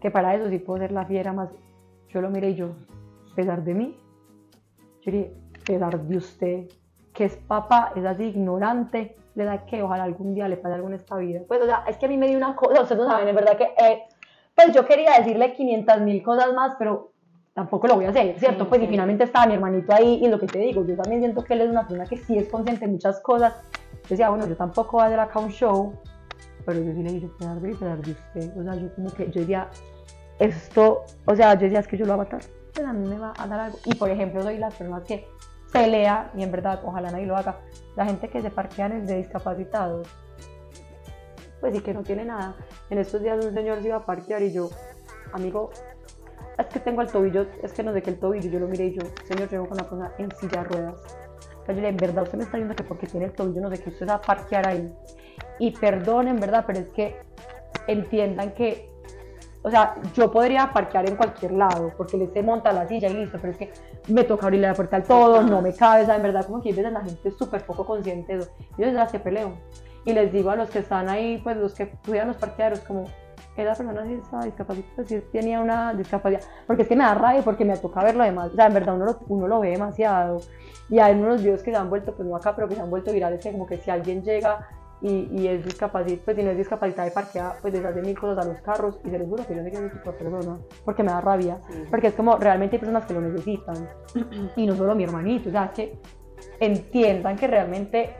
[0.00, 1.50] que para eso sí puedo ser la fiera más,
[2.08, 2.70] yo lo miré y yo,
[3.34, 3.96] pesar de mí,
[5.02, 5.34] yo dije,
[5.64, 6.68] pesar de usted,
[7.12, 10.88] que es papá, es así ignorante, le da que ojalá algún día le pase algo
[10.88, 11.40] en esta vida.
[11.46, 13.34] Pues, o sea, es que a mí me dio una cosa, ustedes no saben, en
[13.34, 14.02] verdad que, eh,
[14.54, 17.12] pues yo quería decirle 500 mil cosas más, pero
[17.54, 18.68] tampoco lo voy a hacer, ¿cierto?
[18.68, 21.42] pues y finalmente estaba mi hermanito ahí y lo que te digo, yo también siento
[21.44, 23.54] que él es una persona que sí es consciente de muchas cosas.
[24.08, 25.92] Decía, bueno, yo tampoco voy a hacer acá un show,
[26.64, 28.56] pero yo sí le dije, pegar de pegar de usted.
[28.58, 29.68] O sea, yo como que, yo diría,
[30.38, 32.42] esto, o sea, yo decía, es que yo lo voy a matar,
[32.74, 33.78] pero a mí me va a dar algo.
[33.84, 35.26] Y por ejemplo, soy las personas que
[35.72, 37.60] pelea, y en verdad, ojalá nadie lo haga,
[37.96, 40.08] la gente que se parquean es de discapacitados,
[41.60, 42.56] pues sí que no tiene nada.
[42.88, 44.70] En estos días un señor se iba a parquear y yo,
[45.32, 45.70] amigo,
[46.58, 48.86] es que tengo el tobillo, es que no sé qué el tobillo, yo lo miré
[48.86, 50.94] y yo, señor, yo con una persona en silla de ruedas.
[51.62, 53.60] O sea, yo le en verdad usted me está diciendo que porque tiene el tobillo,
[53.60, 54.92] no sé qué, usted va a parquear ahí.
[55.58, 57.16] Y perdón, en verdad, pero es que
[57.86, 58.90] entiendan que
[59.62, 63.14] o sea, yo podría parquear en cualquier lado porque le se monta la silla y
[63.14, 63.72] listo, pero es que
[64.08, 66.72] me toca abrirle la puerta al todo, no me cabe, sea, en verdad como que
[66.72, 68.50] la gente es súper poco consciente de eso.
[68.78, 69.52] Yo desde que peleo
[70.06, 73.04] y les digo a los que están ahí, pues los que cuidan los parqueaderos, como,
[73.54, 77.42] esa persona sí estaba discapacitada, sí tenía una discapacidad, porque es que me da rabia
[77.42, 80.40] porque me toca verlo además, o sea, en verdad uno lo, uno lo ve demasiado.
[80.88, 82.88] Y hay unos videos que se han vuelto, pues no acá, pero que se han
[82.88, 84.66] vuelto virales, que como que si alguien llega
[85.02, 88.44] y, es discapacitado, pues si no es discapacidad de parquea, pues les hace mil cosas
[88.44, 90.58] a los carros y se les juro que yo sé que es tipo de persona,
[90.84, 93.88] porque me da rabia, porque es como realmente hay personas que lo necesitan
[94.56, 95.98] y no solo mi hermanito, o sea, que
[96.58, 98.14] entiendan que realmente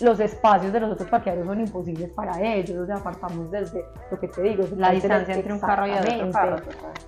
[0.00, 4.20] los espacios de los otros parqueaderos son imposibles para ellos, o sea, apartamos desde lo
[4.20, 6.56] que te digo, la distancia entre un carro y otro carro.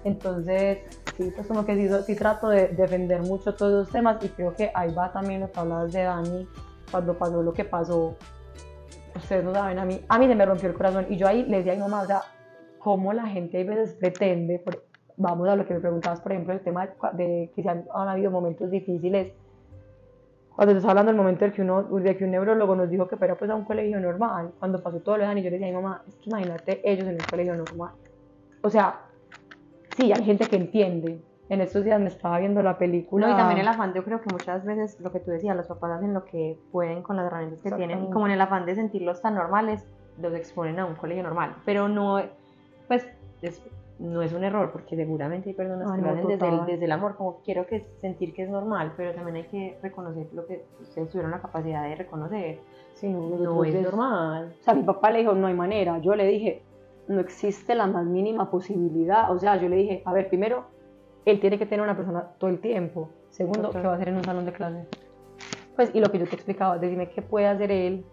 [0.03, 0.79] Entonces,
[1.17, 4.55] sí, pues como que sí, sí trato de defender mucho todos los temas y creo
[4.57, 6.49] que ahí va también lo que hablabas de Dani
[6.91, 8.17] cuando pasó lo que pasó
[9.15, 11.45] ustedes no saben, a mí, a mí se me rompió el corazón y yo ahí
[11.45, 12.23] le decía a mi mamá, o sea,
[12.79, 14.63] cómo la gente a veces pretende,
[15.17, 18.31] vamos a lo que me preguntabas, por ejemplo, el tema de, que se han, habido
[18.31, 19.33] momentos difíciles,
[20.55, 23.17] cuando estás hablando del momento de que, uno, de que un neurólogo nos dijo que
[23.17, 25.69] fuera pues a un colegio normal, cuando pasó todo lo de y yo le decía
[25.69, 27.93] a mi mamá, es que imagínate ellos en un colegio normal.
[28.63, 29.01] O sea,
[29.97, 31.21] sí, hay gente que entiende,
[31.51, 33.27] en estos días me estaba viendo la película.
[33.27, 35.67] No, y también el afán, yo creo que muchas veces lo que tú decías, los
[35.67, 38.67] papás hacen lo que pueden con las herramientas que tienen y como en el afán
[38.67, 39.85] de sentirlos tan normales,
[40.21, 41.57] los exponen a un colegio normal.
[41.65, 42.23] Pero no,
[42.87, 43.05] pues,
[43.99, 46.93] no es un error, porque seguramente hay personas que lo hacen desde el, desde el,
[46.93, 50.65] amor, como quiero que sentir que es normal, pero también hay que reconocer lo que
[50.81, 52.61] ustedes tuvieron la capacidad de reconocer.
[52.95, 54.55] Sí, no, no es normal.
[54.61, 55.99] O sea, mi papá le dijo, no hay manera.
[55.99, 56.63] Yo le dije,
[57.09, 59.33] no existe la más mínima posibilidad.
[59.33, 60.67] O sea, yo le dije, a ver, primero,
[61.25, 63.11] él tiene que tener una persona todo el tiempo.
[63.31, 64.87] Segundo, ¿qué va a hacer en un salón de clase?
[65.77, 68.05] Pues, y lo que yo te explicaba, decime qué puede hacer él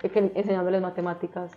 [0.00, 1.52] que, enseñándoles matemáticas.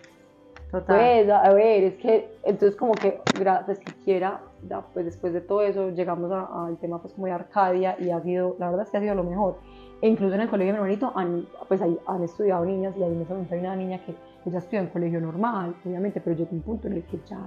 [0.72, 0.98] Total.
[0.98, 5.42] Pues, a ver, es que, entonces como que, gracias que quiera, ya, pues después de
[5.42, 8.92] todo eso llegamos al tema pues como de Arcadia y ha sido, la verdad es
[8.92, 9.58] que ha sido lo mejor.
[10.02, 13.04] E incluso en el colegio de mi hermanito han, pues ahí han estudiado niñas y
[13.04, 14.14] ahí en ese momento hay una niña que
[14.46, 17.40] ella estudia en colegio normal, obviamente, pero llegó un punto en el que ya,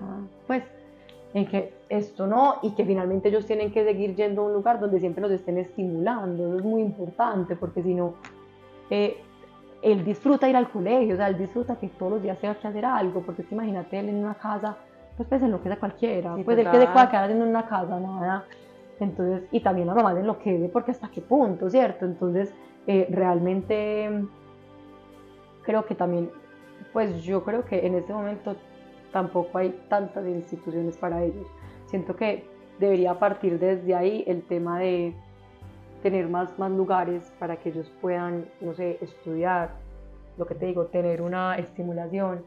[0.46, 0.64] pues,
[1.32, 4.80] en que esto no y que finalmente ellos tienen que seguir yendo a un lugar
[4.80, 6.46] donde siempre los estén estimulando.
[6.46, 8.14] Eso es muy importante porque si no,
[8.90, 9.16] eh,
[9.82, 12.68] él disfruta ir al colegio, o sea, él disfruta que todos los días tenga que
[12.68, 14.76] hacer algo, porque es imagínate él en una casa,
[15.16, 18.44] pues pues enloquece a cualquiera, pues él que se pueda quedar en una casa, nada.
[18.98, 22.04] Entonces, y también la mamá lo que ve porque hasta qué punto, ¿cierto?
[22.04, 22.52] Entonces,
[22.86, 24.24] eh, realmente
[25.62, 26.30] creo que también,
[26.92, 28.56] pues yo creo que en este momento
[29.12, 31.46] tampoco hay tantas instituciones para ellos.
[31.86, 32.44] Siento que
[32.78, 35.14] debería partir desde ahí el tema de
[36.02, 39.70] tener más, más lugares para que ellos puedan, no sé, estudiar,
[40.38, 42.42] lo que te digo, tener una estimulación,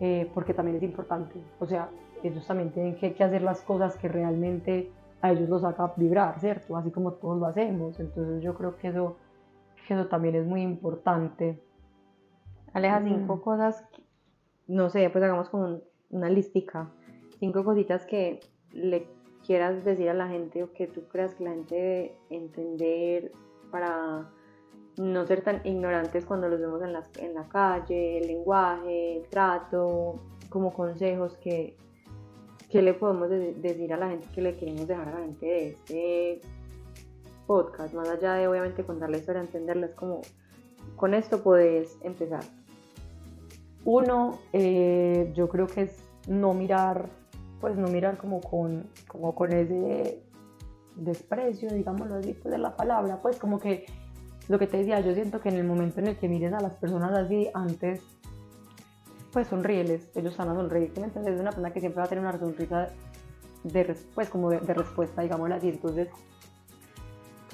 [0.00, 1.40] eh, porque también es importante.
[1.60, 1.88] O sea,
[2.22, 4.90] ellos también tienen que, que, hacer las cosas que realmente
[5.22, 6.76] a ellos los haga vibrar, ¿cierto?
[6.76, 7.98] Así como todos lo hacemos.
[7.98, 9.16] Entonces yo creo que eso,
[9.88, 11.58] que eso también es muy importante.
[12.74, 13.40] Aleja, cinco Mm.
[13.40, 14.03] cosas, que-
[14.66, 16.90] no sé, pues hagamos como una listica.
[17.38, 18.40] Cinco cositas que
[18.72, 19.06] le
[19.46, 23.32] quieras decir a la gente o que tú creas que la gente debe entender
[23.70, 24.30] para
[24.96, 29.28] no ser tan ignorantes cuando los vemos en, las, en la calle, el lenguaje, el
[29.28, 31.76] trato, como consejos que,
[32.70, 35.46] que le podemos de- decir a la gente, que le queremos dejar a la gente
[35.46, 36.40] de este
[37.46, 40.20] podcast, más allá de obviamente contar la historia, entenderla, es como
[40.96, 42.44] con esto puedes empezar.
[43.84, 47.08] Uno, eh, yo creo que es no mirar,
[47.60, 50.22] pues no mirar como con, como con ese
[50.96, 53.86] desprecio, digámoslo así, pues de la palabra, pues como que
[54.48, 56.60] lo que te decía, yo siento que en el momento en el que mires a
[56.60, 58.02] las personas así, antes,
[59.32, 61.34] pues sonríeles, ellos van a sonreír, ¿sí me entiendes?
[61.34, 62.88] Es una persona que siempre va a tener una sonrisa
[63.64, 66.08] de, pues como de, de respuesta, digámoslo así, entonces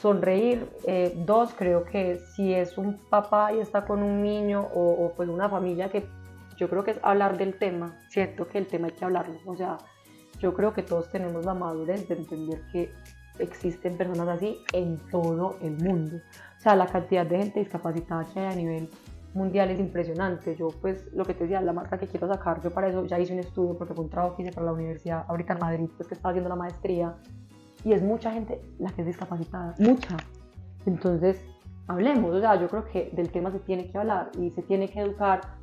[0.00, 0.68] sonreír.
[0.86, 5.12] Eh, dos, creo que si es un papá y está con un niño o, o,
[5.12, 6.06] pues una familia que
[6.61, 9.56] yo creo que es hablar del tema, cierto que el tema hay que hablarlo, o
[9.56, 9.78] sea,
[10.38, 12.92] yo creo que todos tenemos la madurez de entender que
[13.38, 16.16] existen personas así en todo el mundo.
[16.16, 18.90] O sea, la cantidad de gente discapacitada que hay a nivel
[19.32, 20.54] mundial es impresionante.
[20.56, 23.18] Yo, pues, lo que te decía, la marca que quiero sacar, yo para eso ya
[23.18, 25.90] hice un estudio porque fue un trabajo que hice para la universidad ahorita en Madrid,
[25.96, 27.14] pues que estaba haciendo la maestría.
[27.84, 30.18] Y es mucha gente la que es discapacitada, mucha.
[30.84, 31.42] Entonces,
[31.86, 34.88] hablemos, o sea, yo creo que del tema se tiene que hablar y se tiene
[34.88, 35.59] que educar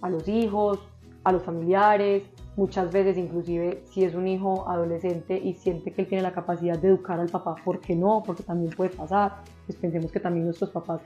[0.00, 0.80] a los hijos,
[1.24, 2.24] a los familiares,
[2.56, 6.78] muchas veces inclusive si es un hijo adolescente y siente que él tiene la capacidad
[6.78, 8.22] de educar al papá, ¿por qué no?
[8.26, 9.36] Porque también puede pasar,
[9.66, 11.00] pues pensemos que también nuestros papás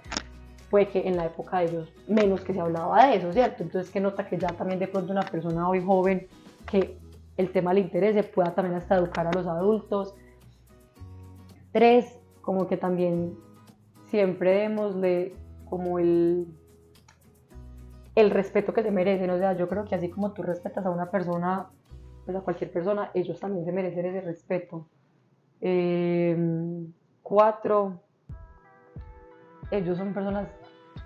[0.70, 3.62] puede que en la época de ellos menos que se hablaba de eso, ¿cierto?
[3.62, 6.26] Entonces que nota que ya también de pronto una persona hoy joven
[6.70, 6.98] que
[7.36, 10.14] el tema le interese pueda también hasta educar a los adultos.
[11.72, 13.34] Tres, como que también
[14.06, 15.34] siempre démosle
[15.68, 16.46] como el
[18.14, 19.30] el respeto que se merecen.
[19.30, 21.68] O sea, yo creo que así como tú respetas a una persona,
[22.24, 24.86] pues a cualquier persona, ellos también se merecen ese respeto.
[25.60, 26.36] Eh,
[27.22, 28.00] cuatro,
[29.70, 30.48] ellos son personas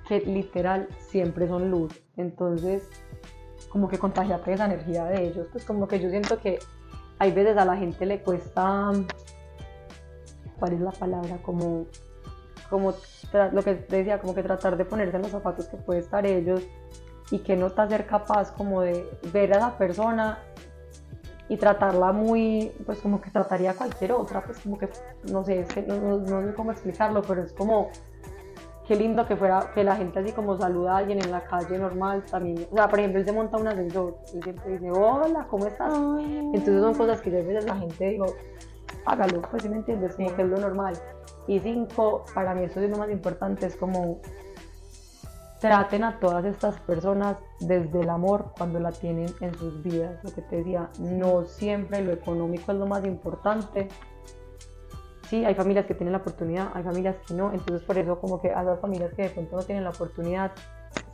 [0.09, 2.03] que literal siempre son luz.
[2.17, 2.89] Entonces,
[3.69, 5.47] como que contagiate esa energía de ellos.
[5.53, 6.59] Pues como que yo siento que
[7.19, 8.93] hay veces a la gente le cuesta,
[10.59, 11.39] ¿cuál es la palabra?
[11.43, 11.87] Como,
[12.69, 12.95] como
[13.53, 16.63] lo que decía, como que tratar de ponerse en los zapatos que puede estar ellos
[17.31, 20.39] y que no te ser capaz como de ver a la persona
[21.49, 24.89] y tratarla muy, pues como que trataría a cualquier otra, pues como que,
[25.31, 27.91] no sé, es que no, no- no sé cómo explicarlo, pero es como,
[28.87, 31.79] qué lindo que fuera, que la gente así como saluda a alguien en la calle
[31.79, 35.47] normal también, o sea, por ejemplo, él se monta un ascensor, y siempre dice, hola,
[35.51, 35.93] ¿cómo estás?
[35.95, 38.27] Entonces son cosas que yo a veces la gente digo,
[39.05, 40.95] hágalo, pues si me entiendes, como que es lo normal.
[41.47, 44.21] Y cinco, para mí eso es lo más importante, es como
[45.61, 50.23] traten a todas estas personas desde el amor cuando la tienen en sus vidas.
[50.23, 53.89] Lo que te decía, no siempre lo económico es lo más importante.
[55.29, 58.41] Sí, hay familias que tienen la oportunidad, hay familias que no, entonces por eso como
[58.41, 60.53] que a las familias que de pronto no tienen la oportunidad,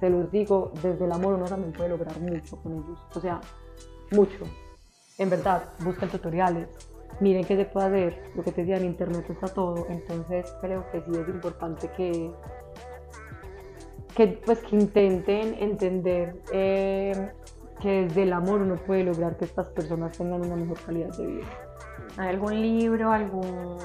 [0.01, 3.41] se los digo, desde el amor uno también puede lograr mucho con ellos, o sea,
[4.11, 4.45] mucho.
[5.17, 6.69] En verdad, busquen tutoriales,
[7.21, 10.85] miren qué se puede hacer, lo que te decía en internet está todo, entonces creo
[10.91, 12.31] que sí es importante que,
[14.15, 17.33] que, pues, que intenten entender eh,
[17.81, 21.27] que desde el amor uno puede lograr que estas personas tengan una mejor calidad de
[21.27, 21.47] vida.
[22.17, 23.79] ¿Hay algún libro, algún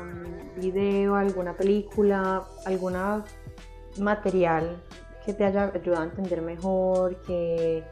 [0.58, 3.24] video, alguna película, alguna
[4.00, 4.84] material
[5.26, 7.84] que te haya ayudado a entender mejor, que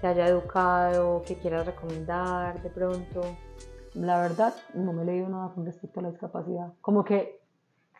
[0.00, 3.20] te haya educado, que quieras recomendar de pronto?
[3.94, 6.72] La verdad, no me he leído nada con respecto a la discapacidad.
[6.80, 7.40] Como que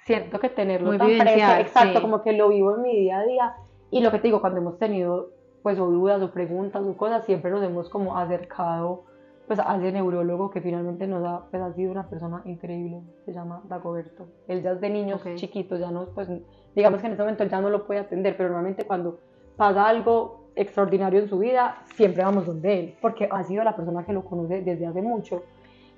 [0.04, 2.02] siento que tenerlo Muy tan vivencial, exacto, sí.
[2.02, 3.54] como que lo vivo en mi día a día.
[3.90, 5.30] Y lo que te digo, cuando hemos tenido
[5.62, 9.04] pues o dudas o preguntas o cosas, siempre nos hemos como acercado
[9.46, 13.32] pues a ese neurólogo que finalmente nos ha, pues, ha sido una persona increíble, se
[13.32, 14.28] llama Dagoberto.
[14.48, 15.34] Él ya es de niños Ok.
[15.34, 16.28] chiquitos, ya no, pues
[16.74, 19.18] digamos que en este momento él ya no lo puede atender, pero normalmente cuando
[19.56, 24.04] pasa algo extraordinario en su vida, siempre vamos donde él, porque ha sido la persona
[24.04, 25.42] que lo conoce desde hace mucho.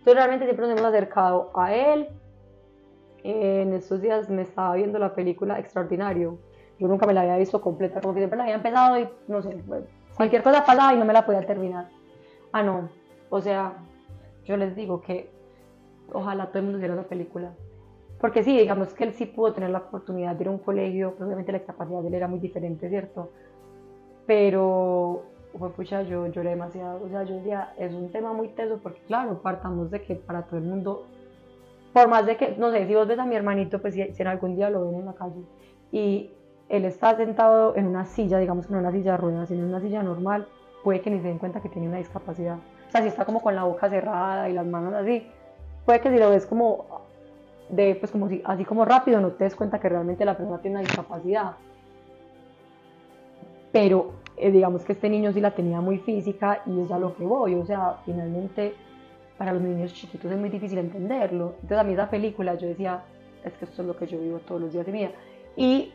[0.04, 2.08] Entonces realmente siempre nos hemos acercado a él.
[3.22, 6.36] En estos días me estaba viendo la película Extraordinario.
[6.78, 9.40] Yo nunca me la había visto completa, como que siempre la había empezado y no
[9.40, 9.64] sé,
[10.14, 11.88] cualquier cosa pasaba y no me la podía terminar.
[12.52, 12.90] Ah, no.
[13.30, 13.78] O sea,
[14.44, 15.30] yo les digo que
[16.12, 17.54] ojalá todo el mundo viera esa película.
[18.20, 21.12] Porque sí, digamos que él sí pudo tener la oportunidad de ir a un colegio,
[21.12, 23.30] pues obviamente la capacidad de él era muy diferente, ¿cierto?
[24.26, 25.24] Pero,
[25.58, 27.02] fue pucha, yo lloré demasiado.
[27.02, 30.42] O sea, yo decía, es un tema muy teso porque, claro, partamos de que para
[30.42, 31.06] todo el mundo,
[31.92, 34.26] por más de que, no sé, si vos ves a mi hermanito, pues si, en
[34.26, 35.42] algún día lo ven en la calle
[35.92, 36.32] y
[36.68, 39.62] él está sentado en una silla, digamos que no en una silla de ruedas, sino
[39.62, 40.48] en una silla normal,
[40.82, 42.58] puede que ni se den cuenta que tiene una discapacidad.
[42.88, 45.26] O sea, si está como con la boca cerrada y las manos así,
[45.84, 47.04] puede que si lo ves como
[47.68, 50.60] de pues como si así como rápido no te des cuenta que realmente la persona
[50.60, 51.56] tiene una discapacidad.
[53.72, 57.16] Pero eh, digamos que este niño sí la tenía muy física y es a lo
[57.16, 58.74] que voy, o sea, finalmente
[59.38, 61.54] para los niños chiquitos es muy difícil entenderlo.
[61.62, 63.02] Entonces a mí esa película yo decía,
[63.44, 65.10] es que esto es lo que yo vivo todos los días de mi vida.
[65.56, 65.92] Y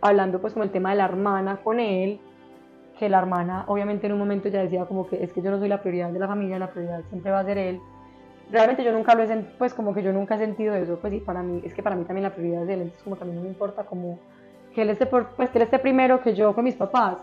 [0.00, 2.20] hablando pues como el tema de la hermana con él,
[2.98, 5.58] que la hermana obviamente en un momento ya decía como que es que yo no
[5.58, 7.80] soy la prioridad de la familia, la prioridad siempre va a ser él.
[8.50, 11.20] Realmente yo nunca lo he pues como que yo nunca he sentido eso, pues sí,
[11.20, 13.42] para mí, es que para mí también la prioridad es él, entonces como también no
[13.42, 14.18] me importa como
[14.74, 17.18] que él esté, por, pues que él esté primero que yo con mis papás.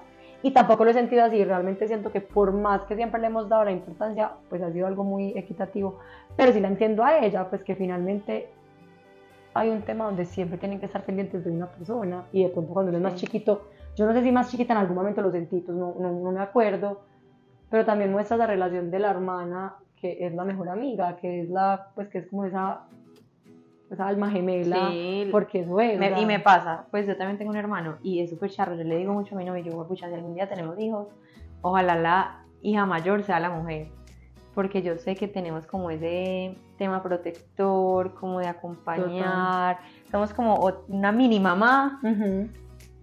[0.45, 3.49] Y tampoco lo he sentido así, realmente siento que por más que siempre le hemos
[3.49, 5.97] dado la importancia, pues ha sido algo muy equitativo,
[6.37, 8.49] pero sí la entiendo a ella, pues que finalmente
[9.55, 12.73] hay un tema donde siempre tienen que estar pendientes de una persona y de pronto
[12.75, 15.31] cuando uno es más chiquito, yo no sé si más chiquita en algún momento lo
[15.31, 17.01] sentí, pues no, no, no me acuerdo,
[17.71, 21.49] pero también muestra la relación de la hermana que es la mejor amiga, que es
[21.49, 22.81] la, pues que es como esa,
[23.91, 25.67] esa alma gemela, Sí, porque es.
[25.67, 28.49] Me- o sea, y me pasa, pues yo también tengo un hermano y es súper
[28.51, 28.75] charro.
[28.75, 31.07] Yo le digo mucho a mi novio, yo, pucha, si algún día tenemos hijos,
[31.61, 33.87] ojalá la hija mayor sea la mujer,
[34.55, 39.79] porque yo sé que tenemos como ese tema protector, como de acompañar,
[40.11, 42.49] somos como una mini mamá, Ujú.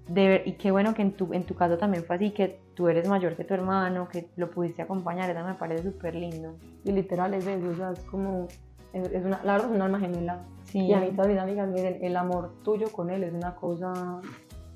[0.09, 2.59] de ver- y qué bueno que en tu, en tu caso también fue así, que
[2.74, 6.57] tú eres mayor que tu hermano, que lo pudiste acompañar, eso me parece súper lindo.
[6.85, 8.49] Y literal es eso, o sea, es como,
[8.93, 10.43] es, es una, la verdad es un alma gemela.
[10.64, 13.34] Sí, Y a mí todas mis amigas me dicen, el amor tuyo con él es
[13.34, 14.20] una cosa,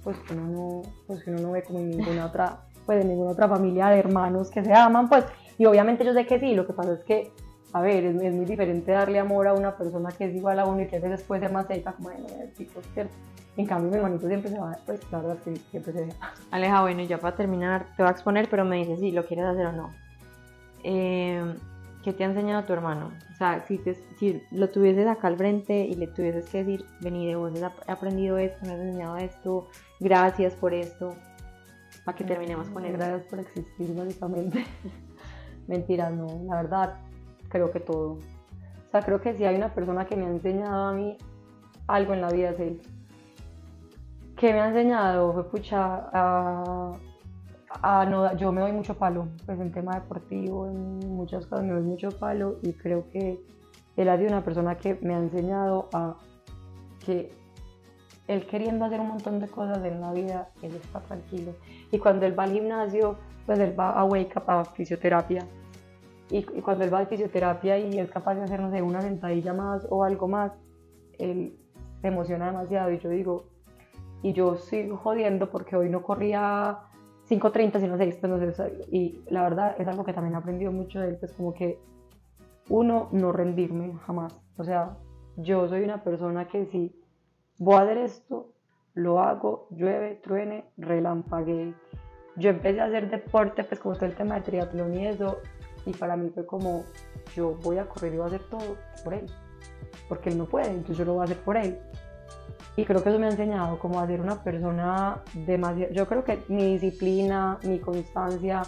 [0.03, 3.09] pues que uno no, pues que uno no ve como en ninguna otra, pues en
[3.09, 5.25] ninguna otra familia de hermanos que se aman, pues,
[5.59, 7.33] y obviamente yo sé que sí, lo que pasa es que,
[7.73, 10.67] a ver, es, es muy diferente darle amor a una persona que es igual a
[10.67, 13.15] uno y que a veces puede ser más seca, como de tipo, ¿cierto?
[13.57, 16.33] En cambio, mi hermanito siempre se va, pues la verdad es que siempre se deja.
[16.51, 19.25] Aleja, bueno, y ya para terminar, te voy a exponer, pero me dices si lo
[19.25, 19.91] quieres hacer o no.
[20.85, 21.43] Eh,
[22.07, 23.11] ¿Qué te ha enseñado tu hermano?
[23.33, 26.87] O sea, si, te- si lo tuvieses acá al frente y le tuvieses que decir,
[27.01, 29.67] vení, de vos has aprendido esto, me has enseñado esto,
[29.99, 31.17] gracias por esto,
[32.05, 32.97] para que terminemos con eso.
[32.97, 34.65] Gracias por existir, básicamente.
[35.67, 36.95] Mentiras, no, la verdad,
[37.49, 38.11] creo que todo.
[38.13, 41.17] O sea, creo que si hay una persona que me ha enseñado a mí
[41.89, 42.83] algo en la vida es él.
[44.37, 45.33] ¿Qué me ha enseñado?
[45.33, 46.93] Fue pucha, a,
[47.83, 51.73] a no, yo me doy mucho palo, pues en tema deportivo, en muchas cosas me
[51.73, 53.41] doy mucho palo y creo que
[53.97, 56.17] él ha sido una persona que me ha enseñado a
[57.05, 57.33] que
[58.29, 61.53] él queriendo hacer un montón de cosas en la vida, él está tranquilo.
[61.93, 63.17] Y cuando él va al gimnasio,
[63.47, 65.47] pues él va a Wake Up a fisioterapia.
[66.31, 69.01] Y, y cuando él va a fisioterapia y es capaz de hacer, no sé, una
[69.01, 70.53] sentadilla más o algo más,
[71.19, 71.57] él
[72.01, 72.91] se emociona demasiado.
[72.91, 73.45] Y yo digo,
[74.23, 76.81] y yo sigo jodiendo porque hoy no corría
[77.29, 80.71] 5.30 sino 6, pues no sé, y la verdad es algo que también he aprendido
[80.71, 81.81] mucho de él, pues como que
[82.69, 84.41] uno, no rendirme jamás.
[84.57, 84.97] O sea,
[85.37, 86.95] yo soy una persona que si
[87.59, 88.53] voy a hacer esto,
[88.95, 91.75] lo hago, llueve, truene, relampaguee.
[92.37, 95.39] Yo empecé a hacer deporte, pues como todo el tema de triatlón y eso,
[95.85, 96.85] y para mí fue como,
[97.35, 99.27] yo voy a correr y voy a hacer todo por él,
[100.09, 101.79] porque él no puede, entonces yo lo voy a hacer por él.
[102.77, 106.25] Y creo que eso me ha enseñado como a ser una persona demasiado, yo creo
[106.25, 108.63] que mi disciplina, mi constancia,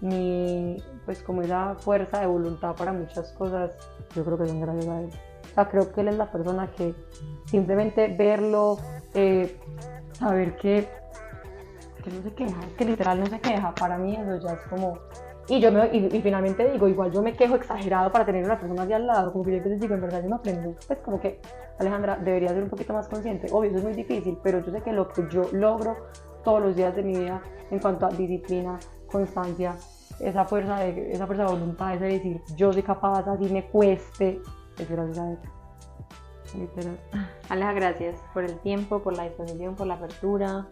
[0.00, 3.76] mi, pues como esa fuerza de voluntad para muchas cosas,
[4.14, 5.10] yo creo que son gracias a él.
[5.50, 6.94] O sea, creo que él es la persona que
[7.44, 8.78] simplemente verlo,
[9.14, 9.58] eh,
[10.12, 10.88] saber que,
[12.02, 14.98] que no se queja, que literal no se queja, para mí eso ya es como...
[15.50, 18.56] Y yo me, y, y finalmente digo, igual yo me quejo exagerado para tener una
[18.56, 21.00] persona así al lado, como que yo veces digo, en verdad yo me aprendo, pues
[21.00, 21.40] como que
[21.80, 24.80] Alejandra debería ser un poquito más consciente, obvio eso es muy difícil, pero yo sé
[24.80, 25.96] que lo que yo logro
[26.44, 27.42] todos los días de mi vida
[27.72, 28.78] en cuanto a disciplina,
[29.10, 29.74] constancia,
[30.20, 34.40] esa fuerza de, esa fuerza de voluntad, ese decir, yo soy capaz, así me cueste,
[34.78, 35.38] es gracias a él.
[36.58, 36.96] Literal.
[37.48, 40.68] Aleja, gracias por el tiempo, por la disposición, por la apertura.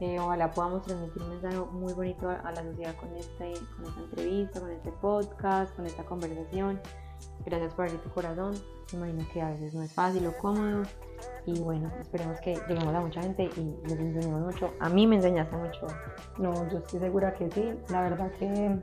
[0.00, 4.00] Eh, ojalá podamos transmitir un mensaje muy bonito a, la sociedad con, este, con esta
[4.00, 6.80] entrevista, con este podcast, con esta conversación.
[7.46, 8.54] Gracias por abrir tu corazón.
[8.92, 10.82] Me imagino que a veces no es fácil o cómodo.
[11.46, 14.72] Y bueno, esperemos que lleguemos a mucha gente y les enseñemos mucho.
[14.80, 15.86] A mí me enseñaste mucho.
[16.38, 17.74] No, yo estoy segura que sí.
[17.90, 18.80] La verdad que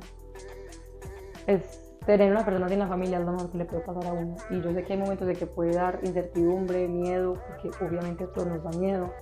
[1.48, 4.14] es tener una persona en la familia es lo mejor que le puede pasar a
[4.14, 4.36] uno.
[4.50, 8.46] Y yo sé que hay momentos de que puede dar incertidumbre, miedo, porque obviamente todo
[8.46, 9.14] nos da miedo,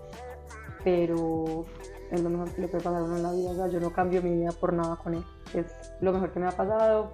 [0.83, 1.65] pero
[2.11, 3.51] es lo mejor que le puede pasar a uno en la vida.
[3.51, 5.23] O sea, yo no cambio mi vida por nada con él.
[5.53, 7.11] Es lo mejor que me ha pasado.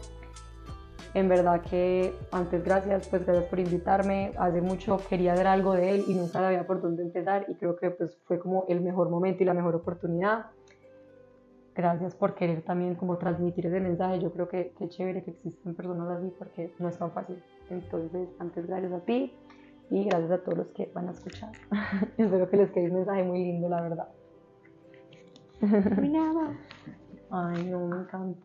[1.13, 4.33] En verdad que antes gracias, pues gracias por invitarme.
[4.37, 7.77] Hace mucho quería hacer algo de él y nunca sabía por dónde empezar y creo
[7.77, 10.47] que pues fue como el mejor momento y la mejor oportunidad.
[11.73, 14.19] Gracias por querer también como transmitir ese mensaje.
[14.19, 17.41] Yo creo que qué chévere que existen personas así porque no es tan fácil.
[17.69, 19.33] Entonces, antes gracias a ti
[19.89, 21.51] y gracias a todos los que van a escuchar.
[22.17, 24.07] Espero que les quede un mensaje muy lindo, la verdad.
[25.61, 26.53] Nada.
[27.29, 28.39] Ay, no, me encanta.